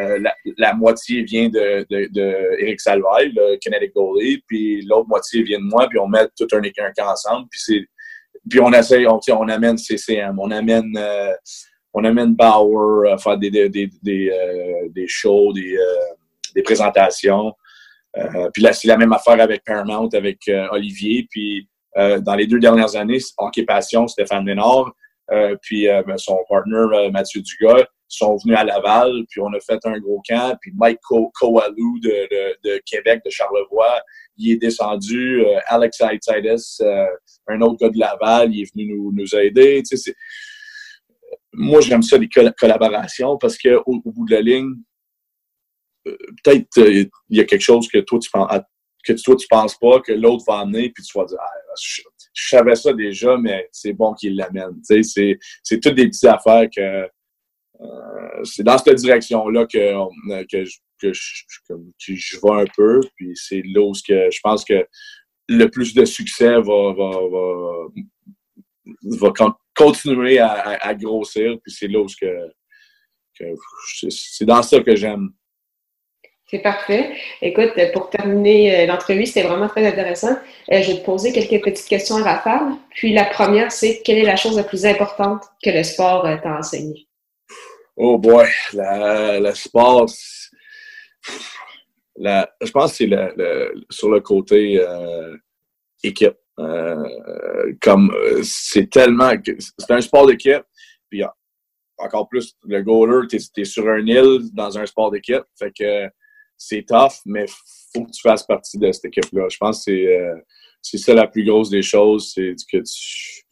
Euh, 0.00 0.18
la, 0.18 0.34
la, 0.58 0.74
moitié 0.74 1.22
vient 1.22 1.48
de, 1.48 1.86
de, 1.90 2.74
Salvaille, 2.78 3.32
le 3.34 3.56
Kinetic 3.56 3.94
Goalie, 3.94 4.42
puis 4.46 4.82
l'autre 4.82 5.08
moitié 5.08 5.42
vient 5.42 5.58
de 5.58 5.64
moi, 5.64 5.88
puis 5.88 5.98
on 5.98 6.08
met 6.08 6.26
tout 6.36 6.46
un, 6.52 6.60
camp 6.60 7.10
ensemble, 7.10 7.48
puis 7.50 7.60
c'est 7.60 7.86
puis 8.50 8.60
on 8.60 8.72
essaye, 8.72 9.06
on, 9.06 9.18
on 9.30 9.48
amène 9.48 9.78
CCM, 9.78 10.38
on 10.38 10.50
amène 10.50 10.92
on 11.94 12.04
amène 12.04 12.34
Bauer 12.34 13.10
à 13.10 13.16
faire 13.16 13.38
des, 13.38 13.50
des, 13.50 13.68
des, 13.70 13.88
des, 14.02 15.06
shows, 15.06 15.52
des, 15.54 15.78
des 16.54 16.62
présentations. 16.62 17.54
puis 18.52 18.62
là, 18.62 18.72
c'est 18.74 18.88
la 18.88 18.98
même 18.98 19.12
affaire 19.12 19.40
avec 19.40 19.64
Paramount, 19.64 20.08
avec 20.12 20.40
Olivier, 20.72 21.26
puis 21.30 21.66
euh, 21.96 22.20
dans 22.20 22.34
les 22.34 22.46
deux 22.46 22.58
dernières 22.58 22.96
années, 22.96 23.18
Hockey 23.38 23.64
Passion, 23.64 24.08
Stéphane 24.08 24.44
Ménard, 24.44 24.86
euh, 24.86 24.90
puis 25.62 25.88
euh, 25.88 26.02
ben, 26.02 26.16
son 26.16 26.38
partner 26.48 27.10
Mathieu 27.12 27.40
Dugas 27.40 27.86
sont 28.08 28.36
venus 28.36 28.56
à 28.56 28.64
Laval, 28.64 29.24
puis 29.28 29.40
on 29.40 29.52
a 29.52 29.60
fait 29.60 29.80
un 29.84 29.98
gros 29.98 30.22
camp, 30.28 30.56
puis 30.60 30.72
Mike 30.76 31.00
Coalou 31.02 31.98
de, 32.00 32.08
de, 32.08 32.56
de, 32.62 32.82
Québec, 32.86 33.22
de 33.24 33.30
Charlevoix, 33.30 34.00
il 34.36 34.52
est 34.52 34.56
descendu, 34.56 35.44
Alex 35.66 36.00
Aitidis, 36.00 36.78
un 37.48 37.60
autre 37.60 37.78
gars 37.80 37.90
de 37.90 37.98
Laval, 37.98 38.54
il 38.54 38.62
est 38.62 38.72
venu 38.72 38.94
nous, 38.94 39.12
nous 39.12 39.34
aider. 39.34 39.82
Tu 39.82 39.96
sais, 39.96 40.14
moi, 41.52 41.80
j'aime 41.80 42.02
ça, 42.02 42.16
les 42.18 42.28
collaborations, 42.28 43.36
parce 43.38 43.58
qu'au 43.58 43.82
au 43.86 44.12
bout 44.12 44.26
de 44.26 44.34
la 44.34 44.42
ligne, 44.42 44.74
peut-être 46.04 46.66
il 46.78 47.10
y 47.30 47.40
a 47.40 47.44
quelque 47.44 47.62
chose 47.62 47.88
que 47.88 47.98
toi, 47.98 48.18
tu 48.18 48.30
penses, 48.30 48.60
que 49.04 49.12
toi, 49.22 49.36
tu 49.36 49.46
penses 49.48 49.76
pas, 49.78 50.00
que 50.00 50.12
l'autre 50.12 50.44
va 50.46 50.60
amener, 50.60 50.90
puis 50.90 51.02
tu 51.04 51.16
vas 51.18 51.24
dire, 51.24 51.38
ah, 51.40 51.74
je, 52.34 52.48
savais 52.48 52.74
ça 52.74 52.92
déjà, 52.92 53.36
mais 53.36 53.68
c'est 53.72 53.92
bon 53.92 54.12
qu'il 54.14 54.36
l'amène. 54.36 54.80
C'est, 54.82 55.38
toutes 55.82 55.94
des 55.94 56.08
petites 56.08 56.24
affaires 56.24 56.68
que 56.74 57.08
euh, 57.80 58.44
c'est 58.44 58.62
dans 58.62 58.78
cette 58.78 58.96
direction-là 58.96 59.66
que, 59.66 59.94
que, 60.50 60.64
je, 60.64 60.78
que, 61.00 61.12
vais 62.46 62.62
un 62.62 62.66
peu, 62.76 63.00
puis 63.16 63.32
c'est 63.34 63.62
là 63.64 63.82
où 63.82 63.92
que 63.92 64.28
je 64.30 64.40
pense 64.42 64.64
que 64.64 64.86
le 65.48 65.66
plus 65.66 65.94
de 65.94 66.04
succès 66.04 66.54
va, 66.60 66.94
continuer 69.74 70.38
à, 70.38 70.94
grossir, 70.94 71.56
puis 71.62 71.72
c'est 71.72 71.88
là 71.88 72.04
que 72.20 72.48
c'est 74.08 74.44
dans 74.44 74.62
ça 74.62 74.80
que 74.80 74.94
j'aime 74.94 75.30
c'est 76.46 76.58
parfait. 76.58 77.14
Écoute, 77.40 77.72
pour 77.92 78.10
terminer 78.10 78.82
euh, 78.82 78.86
l'entrevue, 78.86 79.24
c'était 79.24 79.46
vraiment 79.46 79.68
très 79.68 79.86
intéressant. 79.86 80.36
Euh, 80.70 80.82
je 80.82 80.92
vais 80.92 80.98
te 80.98 81.04
poser 81.04 81.32
quelques 81.32 81.64
petites 81.64 81.88
questions 81.88 82.16
à 82.16 82.22
rafale. 82.22 82.74
Puis 82.90 83.14
la 83.14 83.24
première, 83.24 83.72
c'est 83.72 84.02
quelle 84.04 84.18
est 84.18 84.24
la 84.24 84.36
chose 84.36 84.56
la 84.56 84.64
plus 84.64 84.84
importante 84.84 85.42
que 85.62 85.70
le 85.70 85.82
sport 85.82 86.26
euh, 86.26 86.36
t'a 86.42 86.58
enseigné? 86.58 87.08
Oh 87.96 88.18
boy, 88.18 88.46
le 88.72 89.52
sport, 89.54 90.06
je 92.18 92.70
pense 92.72 92.98
que 92.98 93.08
c'est 93.08 93.08
sur 93.88 94.10
le 94.10 94.20
côté 94.20 94.84
équipe. 96.02 96.36
comme 97.80 98.12
c'est 98.42 98.90
tellement, 98.90 99.32
c'est 99.78 99.90
un 99.92 100.00
sport 100.00 100.26
d'équipe, 100.26 100.64
puis 101.08 101.22
encore 101.98 102.28
plus 102.28 102.56
le 102.64 102.82
goaler, 102.82 103.28
tu 103.28 103.36
es, 103.60 103.64
sur 103.64 103.88
un 103.88 104.04
île 104.04 104.40
dans 104.52 104.76
un 104.76 104.86
sport 104.86 105.12
d'équipe, 105.12 105.44
fait 105.56 105.70
que 105.70 106.10
c'est 106.56 106.84
tough, 106.86 107.20
mais 107.26 107.46
faut 107.92 108.04
que 108.04 108.10
tu 108.10 108.20
fasses 108.22 108.44
partie 108.44 108.78
de 108.78 108.90
cette 108.92 109.06
équipe-là. 109.06 109.48
Je 109.50 109.56
pense 109.58 109.78
que 109.78 109.92
c'est, 109.92 110.18
euh, 110.18 110.34
c'est 110.82 110.98
ça 110.98 111.14
la 111.14 111.26
plus 111.26 111.44
grosse 111.44 111.70
des 111.70 111.82
choses, 111.82 112.32
c'est 112.34 112.54
que 112.70 112.78
tu... 112.78 113.42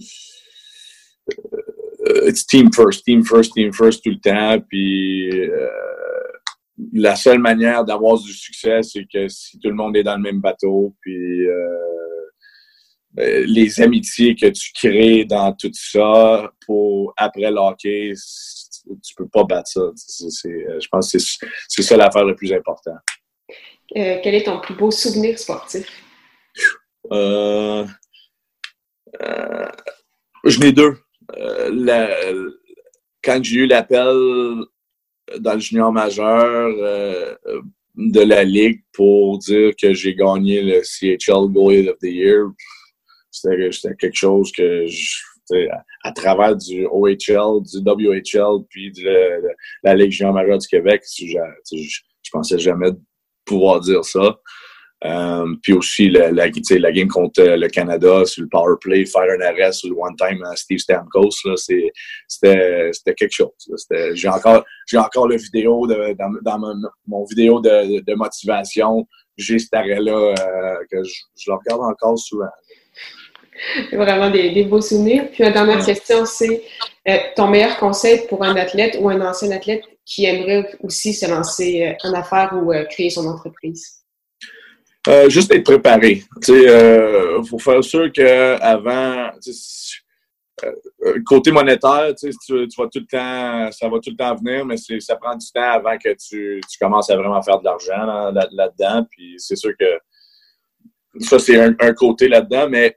Euh, 1.30 2.28
it's 2.28 2.46
team 2.46 2.72
first, 2.72 3.04
team 3.04 3.24
first, 3.24 3.52
team 3.54 3.72
first 3.72 4.02
tout 4.02 4.10
le 4.10 4.18
temps. 4.18 4.60
Puis 4.68 5.30
euh, 5.30 5.68
la 6.92 7.14
seule 7.14 7.38
manière 7.38 7.84
d'avoir 7.84 8.18
du 8.18 8.32
succès, 8.32 8.82
c'est 8.82 9.06
que 9.12 9.28
si 9.28 9.58
tout 9.60 9.68
le 9.68 9.74
monde 9.74 9.96
est 9.96 10.02
dans 10.02 10.16
le 10.16 10.22
même 10.22 10.40
bateau, 10.40 10.96
puis 11.00 11.46
les 13.16 13.80
amitiés 13.80 14.34
que 14.34 14.46
tu 14.46 14.72
crées 14.72 15.24
dans 15.24 15.52
tout 15.52 15.70
ça 15.74 16.50
pour 16.66 17.12
après 17.16 17.50
le 17.50 17.58
hockey, 17.58 18.12
tu 19.02 19.14
peux 19.16 19.28
pas 19.28 19.44
battre 19.44 19.68
ça. 19.68 19.80
Euh, 19.80 20.80
je 20.80 20.88
pense 20.88 21.12
que 21.12 21.18
c'est 21.68 21.82
ça 21.82 21.96
l'affaire 21.96 22.24
la 22.24 22.34
plus 22.34 22.52
importante. 22.52 23.00
Euh, 23.96 24.18
quel 24.22 24.34
est 24.34 24.44
ton 24.44 24.60
plus 24.60 24.74
beau 24.74 24.90
souvenir 24.90 25.38
sportif? 25.38 25.86
Euh, 27.10 27.86
je 30.44 30.58
n'ai 30.60 30.72
deux. 30.72 30.96
quand 33.22 33.44
j'ai 33.44 33.56
eu 33.56 33.66
l'appel 33.66 34.64
dans 35.38 35.54
le 35.54 35.60
junior 35.60 35.92
majeur 35.92 36.70
de 37.94 38.20
la 38.20 38.44
Ligue 38.44 38.82
pour 38.92 39.38
dire 39.38 39.72
que 39.80 39.92
j'ai 39.92 40.14
gagné 40.14 40.62
le 40.62 40.82
CHL 40.82 41.48
Goalie 41.48 41.88
of 41.88 41.98
the 41.98 42.04
Year, 42.06 42.46
c'était 43.32 43.94
quelque 43.98 44.16
chose 44.16 44.52
que 44.52 44.86
je 44.86 45.16
à, 46.02 46.12
travers 46.12 46.56
du 46.56 46.86
OHL, 46.86 47.62
du 47.62 47.78
WHL, 47.84 48.64
puis 48.68 48.92
de, 48.92 49.42
la 49.82 49.94
Légion 49.94 50.32
majeure 50.32 50.58
du 50.58 50.66
Québec. 50.66 51.02
Je, 51.18 52.30
pensais 52.30 52.58
jamais 52.58 52.90
pouvoir 53.44 53.80
dire 53.80 54.04
ça. 54.04 54.38
Euh, 55.04 55.56
puis 55.64 55.72
aussi 55.72 56.08
la, 56.08 56.30
la, 56.30 56.48
game 56.48 57.08
contre 57.08 57.42
le 57.42 57.68
Canada 57.68 58.24
sur 58.24 58.44
le 58.44 58.48
power 58.48 58.76
play, 58.80 59.04
faire 59.04 59.22
un 59.36 59.40
arrêt 59.40 59.72
sur 59.72 59.90
le 59.90 59.96
one-time 59.96 60.40
à 60.44 60.54
Steve 60.54 60.78
Stamkos, 60.78 61.30
c'était 61.56 63.14
quelque 63.16 63.32
chose. 63.32 63.50
J'ai 64.14 64.28
encore, 64.28 64.64
encore 64.94 65.26
la 65.26 65.36
vidéo 65.36 65.88
de, 65.88 66.14
dans, 66.42 66.58
mon, 67.08 67.24
vidéo 67.24 67.60
de, 67.60 68.00
de 68.00 68.14
motivation. 68.14 69.04
J'ai 69.36 69.58
cet 69.58 69.74
arrêt-là 69.74 70.34
euh, 70.38 70.76
que 70.88 71.02
je, 71.02 71.14
je, 71.36 71.50
le 71.50 71.56
regarde 71.56 71.82
encore 71.82 72.18
souvent. 72.18 72.50
Vraiment 73.92 74.30
des, 74.30 74.64
beaux 74.64 74.80
souvenirs. 74.80 75.28
Puis 75.32 75.44
la 75.44 75.50
dernière 75.50 75.84
question, 75.84 76.24
c'est 76.24 76.62
euh, 77.08 77.16
ton 77.36 77.48
meilleur 77.48 77.76
conseil 77.78 78.26
pour 78.28 78.42
un 78.42 78.56
athlète 78.56 78.96
ou 79.00 79.08
un 79.08 79.20
ancien 79.20 79.50
athlète 79.50 79.84
qui 80.04 80.24
aimerait 80.24 80.68
aussi 80.82 81.12
se 81.12 81.28
lancer 81.30 81.86
euh, 81.86 82.08
en 82.08 82.14
affaires 82.14 82.52
ou 82.54 82.72
euh, 82.72 82.84
créer 82.84 83.10
son 83.10 83.26
entreprise? 83.26 83.98
juste 85.26 85.52
être 85.52 85.64
préparé. 85.64 86.22
Il 86.46 87.42
faut 87.50 87.58
faire 87.58 87.82
sûr 87.82 88.12
qu'avant, 88.12 89.30
côté 91.26 91.50
monétaire, 91.50 92.14
tu, 92.14 92.30
tu, 92.46 92.68
vas 92.78 92.86
tout 92.86 93.00
le 93.00 93.06
temps, 93.06 93.72
ça 93.72 93.88
va 93.88 93.98
tout 93.98 94.10
le 94.10 94.16
temps 94.16 94.36
venir, 94.36 94.64
mais 94.64 94.76
ça 94.76 95.16
prend 95.16 95.34
du 95.34 95.50
temps 95.52 95.72
avant 95.72 95.98
que 95.98 96.10
tu, 96.10 96.60
tu 96.70 96.78
commences 96.80 97.10
à 97.10 97.16
vraiment 97.16 97.42
faire 97.42 97.58
de 97.58 97.64
l'argent 97.64 98.30
là-dedans. 98.52 99.04
puis 99.10 99.34
c'est 99.38 99.56
sûr 99.56 99.72
que 99.76 99.98
ça, 101.20 101.38
c'est 101.38 101.58
un, 101.58 101.92
côté 101.94 102.28
là-dedans, 102.28 102.68
mais 102.68 102.96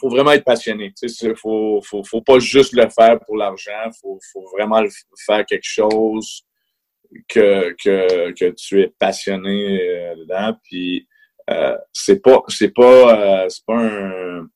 faut 0.00 0.08
vraiment 0.08 0.32
être 0.32 0.44
passionné. 0.44 0.92
Il 1.02 1.36
faut, 1.36 1.80
faut, 1.82 2.02
faut, 2.04 2.22
pas 2.22 2.38
juste 2.38 2.72
le 2.72 2.88
faire 2.88 3.18
pour 3.26 3.36
l'argent. 3.36 3.70
Il 3.86 3.92
faut, 4.00 4.18
faut, 4.32 4.46
vraiment 4.56 4.82
faire 5.26 5.44
quelque 5.46 5.66
chose 5.66 6.42
que, 7.28 7.74
que, 7.82 8.32
que 8.32 8.50
tu 8.50 8.80
es 8.80 8.92
passionné 8.98 9.80
euh, 9.80 10.14
dedans. 10.16 10.56
Puis 10.64 11.06
euh, 11.50 11.76
c'est 11.92 12.22
pas 12.22 12.42
c'est 12.48 12.72
pas, 12.72 13.44
euh, 13.44 13.48
pas 13.66 13.76
un, 13.76 14.46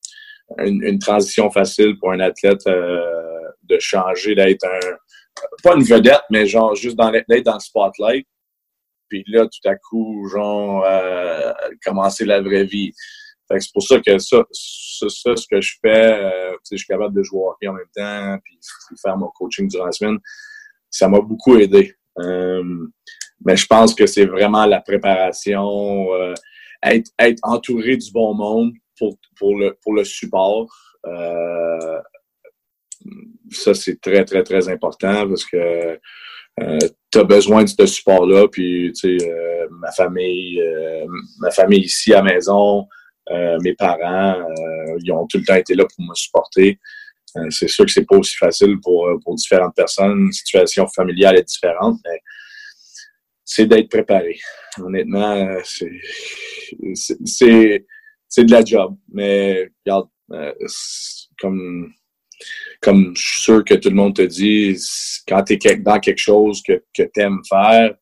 une, 0.59 0.99
transition 0.99 1.49
facile 1.51 1.97
pour 1.99 2.11
un 2.11 2.19
athlète 2.19 2.65
euh, 2.67 3.01
de 3.63 3.77
changer, 3.79 4.35
d'être 4.35 4.65
un 4.65 4.79
pas 5.63 5.75
une 5.75 5.83
vedette, 5.83 6.21
mais 6.29 6.45
genre 6.45 6.75
juste 6.75 6.97
d'être 6.97 7.45
dans 7.45 7.55
le 7.55 7.59
spotlight. 7.59 8.25
Puis 9.09 9.23
là, 9.27 9.45
tout 9.45 9.69
à 9.69 9.75
coup, 9.75 10.27
genre, 10.29 10.85
commencer 11.83 12.25
la 12.25 12.41
vraie 12.41 12.63
vie. 12.63 12.93
C'est 13.49 13.73
pour 13.73 13.83
ça 13.83 13.99
que 13.99 14.17
ça, 14.17 14.43
ça, 14.51 15.35
ce 15.35 15.47
que 15.47 15.61
je 15.61 15.75
fais, 15.81 16.13
euh, 16.13 16.55
je 16.71 16.77
suis 16.77 16.87
capable 16.87 17.15
de 17.15 17.23
jouer 17.23 17.41
hockey 17.47 17.67
en 17.67 17.73
même 17.73 17.85
temps, 17.95 18.37
puis, 18.43 18.57
faire 19.01 19.17
mon 19.17 19.29
coaching 19.29 19.67
durant 19.67 19.85
la 19.85 19.91
semaine, 19.91 20.17
ça 20.89 21.07
m'a 21.07 21.19
beaucoup 21.19 21.57
aidé. 21.57 21.95
Euh, 22.19 22.87
mais 23.43 23.55
je 23.55 23.65
pense 23.67 23.93
que 23.93 24.05
c'est 24.07 24.25
vraiment 24.25 24.65
la 24.65 24.81
préparation, 24.81 26.13
euh, 26.13 26.33
être, 26.83 27.11
être 27.19 27.39
entouré 27.43 27.97
du 27.97 28.11
bon 28.11 28.33
monde 28.33 28.73
pour, 28.97 29.17
pour, 29.37 29.57
le, 29.57 29.77
pour 29.81 29.93
le 29.93 30.03
support. 30.03 30.73
Euh, 31.05 31.99
ça, 33.51 33.73
c'est 33.73 34.01
très, 34.01 34.25
très, 34.25 34.43
très 34.43 34.69
important 34.69 35.27
parce 35.27 35.45
que 35.45 35.99
euh, 36.61 36.79
tu 37.11 37.19
as 37.19 37.23
besoin 37.23 37.63
de 37.63 37.69
ce 37.69 37.85
support-là. 37.85 38.47
Puis, 38.47 38.91
tu 38.93 39.19
sais, 39.19 39.29
euh, 39.29 39.67
ma 39.71 39.91
famille, 39.91 40.61
euh, 40.61 41.05
ma 41.39 41.51
famille 41.51 41.81
ici 41.81 42.13
à 42.13 42.17
la 42.21 42.33
maison, 42.33 42.87
mes 43.29 43.73
parents, 43.73 44.47
ils 45.01 45.11
ont 45.11 45.25
tout 45.27 45.37
le 45.37 45.45
temps 45.45 45.55
été 45.55 45.75
là 45.75 45.85
pour 45.85 46.05
me 46.05 46.13
supporter. 46.13 46.79
c'est 47.49 47.67
sûr 47.67 47.85
que 47.85 47.91
c'est 47.91 48.05
pas 48.05 48.17
aussi 48.17 48.35
facile 48.35 48.79
pour, 48.81 49.07
pour 49.23 49.35
différentes 49.35 49.75
personnes. 49.75 50.27
La 50.27 50.31
situation 50.31 50.87
familiale 50.87 51.37
est 51.37 51.47
différente, 51.47 51.99
mais 52.05 52.19
c'est 53.43 53.65
d'être 53.65 53.89
préparé. 53.89 54.37
Honnêtement, 54.79 55.57
c'est, 55.63 55.91
c'est, 57.25 58.43
de 58.43 58.51
la 58.51 58.63
job. 58.63 58.95
Mais 59.11 59.69
regarde, 59.85 60.09
comme 61.39 61.93
comme 62.81 63.15
je 63.15 63.21
suis 63.21 63.41
sûr 63.41 63.63
que 63.63 63.75
tout 63.75 63.89
le 63.89 63.95
monde 63.95 64.15
te 64.15 64.21
dit, 64.21 64.77
quand 65.27 65.43
tu 65.43 65.53
es 65.53 65.75
dans 65.77 65.99
quelque 65.99 66.19
chose 66.19 66.61
que, 66.61 66.83
que 66.93 67.03
tu 67.03 67.21
aimes 67.21 67.41
faire, 67.49 67.95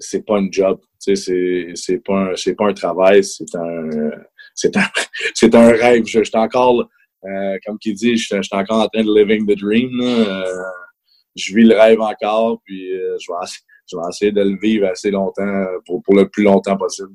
c'est 0.00 0.24
pas 0.24 0.38
un 0.38 0.48
job. 0.50 0.80
Tu 1.02 1.16
sais, 1.16 1.72
c'est 1.74 1.98
pas, 1.98 2.32
un, 2.32 2.52
pas 2.56 2.66
un 2.66 2.74
travail, 2.74 3.24
c'est 3.24 3.54
un, 3.54 4.10
c'est 4.54 4.76
un, 4.76 4.86
c'est 5.34 5.54
un 5.54 5.70
rêve. 5.70 6.04
Je, 6.06 6.22
suis 6.22 6.36
encore, 6.36 6.88
euh, 7.24 7.58
comme 7.64 7.78
qui 7.78 7.94
dit, 7.94 8.16
je, 8.16 8.24
suis 8.26 8.36
encore 8.52 8.82
en 8.82 8.88
train 8.88 9.04
de 9.04 9.14
living 9.14 9.46
the 9.46 9.58
dream. 9.58 10.00
Euh, 10.00 10.44
je 11.36 11.54
vis 11.54 11.64
le 11.64 11.76
rêve 11.76 12.00
encore, 12.00 12.60
puis 12.64 12.92
euh, 12.92 13.16
je, 13.20 13.32
vais, 13.32 13.46
je 13.90 13.96
vais 13.96 14.02
essayer 14.08 14.32
de 14.32 14.42
le 14.42 14.58
vivre 14.60 14.88
assez 14.88 15.10
longtemps, 15.10 15.66
pour, 15.86 16.02
pour 16.02 16.14
le 16.14 16.28
plus 16.28 16.42
longtemps 16.42 16.76
possible. 16.76 17.12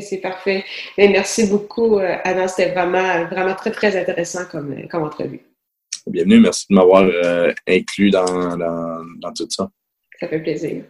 C'est 0.00 0.18
parfait. 0.18 0.64
Merci 0.96 1.48
beaucoup, 1.48 1.98
Adam. 1.98 2.46
C'était 2.46 2.70
vraiment, 2.70 3.26
vraiment 3.26 3.54
très, 3.54 3.72
très 3.72 3.96
intéressant 3.96 4.44
comme, 4.50 4.86
comme 4.88 5.02
entrevue. 5.02 5.40
Bienvenue. 6.06 6.40
Merci 6.40 6.66
de 6.70 6.74
m'avoir 6.76 7.10
inclus 7.66 8.10
dans, 8.10 8.56
dans, 8.56 9.04
dans 9.18 9.32
tout 9.32 9.48
ça. 9.50 9.68
Ça 10.20 10.28
fait 10.28 10.40
plaisir. 10.40 10.84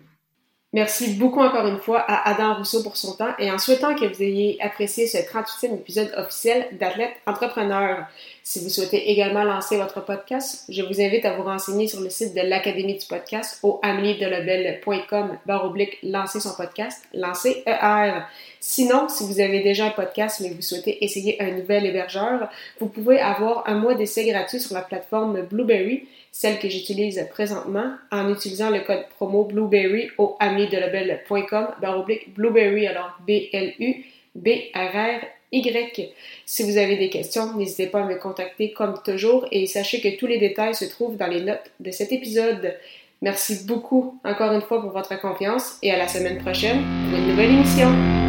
Merci 0.72 1.14
beaucoup 1.14 1.40
encore 1.40 1.66
une 1.66 1.78
fois 1.78 1.98
à 1.98 2.30
Adam 2.30 2.54
Rousseau 2.54 2.84
pour 2.84 2.96
son 2.96 3.16
temps 3.16 3.34
et 3.40 3.50
en 3.50 3.58
souhaitant 3.58 3.96
que 3.96 4.04
vous 4.04 4.22
ayez 4.22 4.56
apprécié 4.62 5.08
ce 5.08 5.18
38e 5.18 5.74
épisode 5.74 6.12
officiel 6.16 6.68
d'Athlète 6.78 7.16
Entrepreneur. 7.26 8.06
Si 8.44 8.60
vous 8.60 8.68
souhaitez 8.68 9.10
également 9.10 9.42
lancer 9.42 9.78
votre 9.78 10.00
podcast, 10.04 10.64
je 10.68 10.82
vous 10.82 11.00
invite 11.00 11.24
à 11.24 11.36
vous 11.36 11.42
renseigner 11.42 11.88
sur 11.88 12.00
le 12.00 12.08
site 12.08 12.36
de 12.36 12.42
l'Académie 12.42 12.96
du 12.96 13.04
podcast 13.04 13.58
au 13.64 13.80
ameliedelobel.com 13.82 15.38
barre 15.44 15.64
oblique 15.64 15.98
lancer 16.04 16.38
son 16.38 16.54
podcast, 16.54 17.02
lancer 17.14 17.64
ER. 17.66 18.22
Sinon, 18.60 19.08
si 19.08 19.24
vous 19.24 19.40
avez 19.40 19.60
déjà 19.60 19.86
un 19.86 19.90
podcast 19.90 20.40
mais 20.40 20.50
vous 20.50 20.62
souhaitez 20.62 21.02
essayer 21.04 21.40
un 21.42 21.52
nouvel 21.52 21.86
hébergeur, 21.86 22.50
vous 22.78 22.88
pouvez 22.88 23.18
avoir 23.18 23.66
un 23.66 23.74
mois 23.74 23.94
d'essai 23.94 24.26
gratuit 24.26 24.60
sur 24.60 24.74
la 24.74 24.82
plateforme 24.82 25.42
Blueberry 25.42 26.06
celle 26.32 26.58
que 26.58 26.68
j'utilise 26.68 27.26
présentement, 27.30 27.94
en 28.10 28.30
utilisant 28.32 28.70
le 28.70 28.80
code 28.80 29.06
promo 29.16 29.44
Blueberry 29.44 30.10
au 30.18 30.36
amidelabel.com, 30.38 31.68
oblique 31.82 32.34
Blueberry, 32.34 32.86
alors 32.86 33.18
B-L-U-B-R-R-Y. 33.26 34.04
Si 36.46 36.62
vous 36.62 36.76
avez 36.76 36.96
des 36.96 37.10
questions, 37.10 37.52
n'hésitez 37.56 37.88
pas 37.88 38.02
à 38.02 38.06
me 38.06 38.14
contacter 38.16 38.70
comme 38.72 39.00
toujours 39.04 39.46
et 39.50 39.66
sachez 39.66 40.00
que 40.00 40.16
tous 40.16 40.26
les 40.26 40.38
détails 40.38 40.74
se 40.74 40.84
trouvent 40.84 41.16
dans 41.16 41.26
les 41.26 41.42
notes 41.42 41.72
de 41.80 41.90
cet 41.90 42.12
épisode. 42.12 42.76
Merci 43.22 43.64
beaucoup 43.66 44.18
encore 44.24 44.52
une 44.52 44.62
fois 44.62 44.80
pour 44.80 44.92
votre 44.92 45.20
confiance 45.20 45.78
et 45.82 45.90
à 45.90 45.98
la 45.98 46.06
semaine 46.08 46.38
prochaine 46.38 46.82
pour 47.10 47.18
une 47.18 47.28
nouvelle 47.28 47.50
émission. 47.50 48.19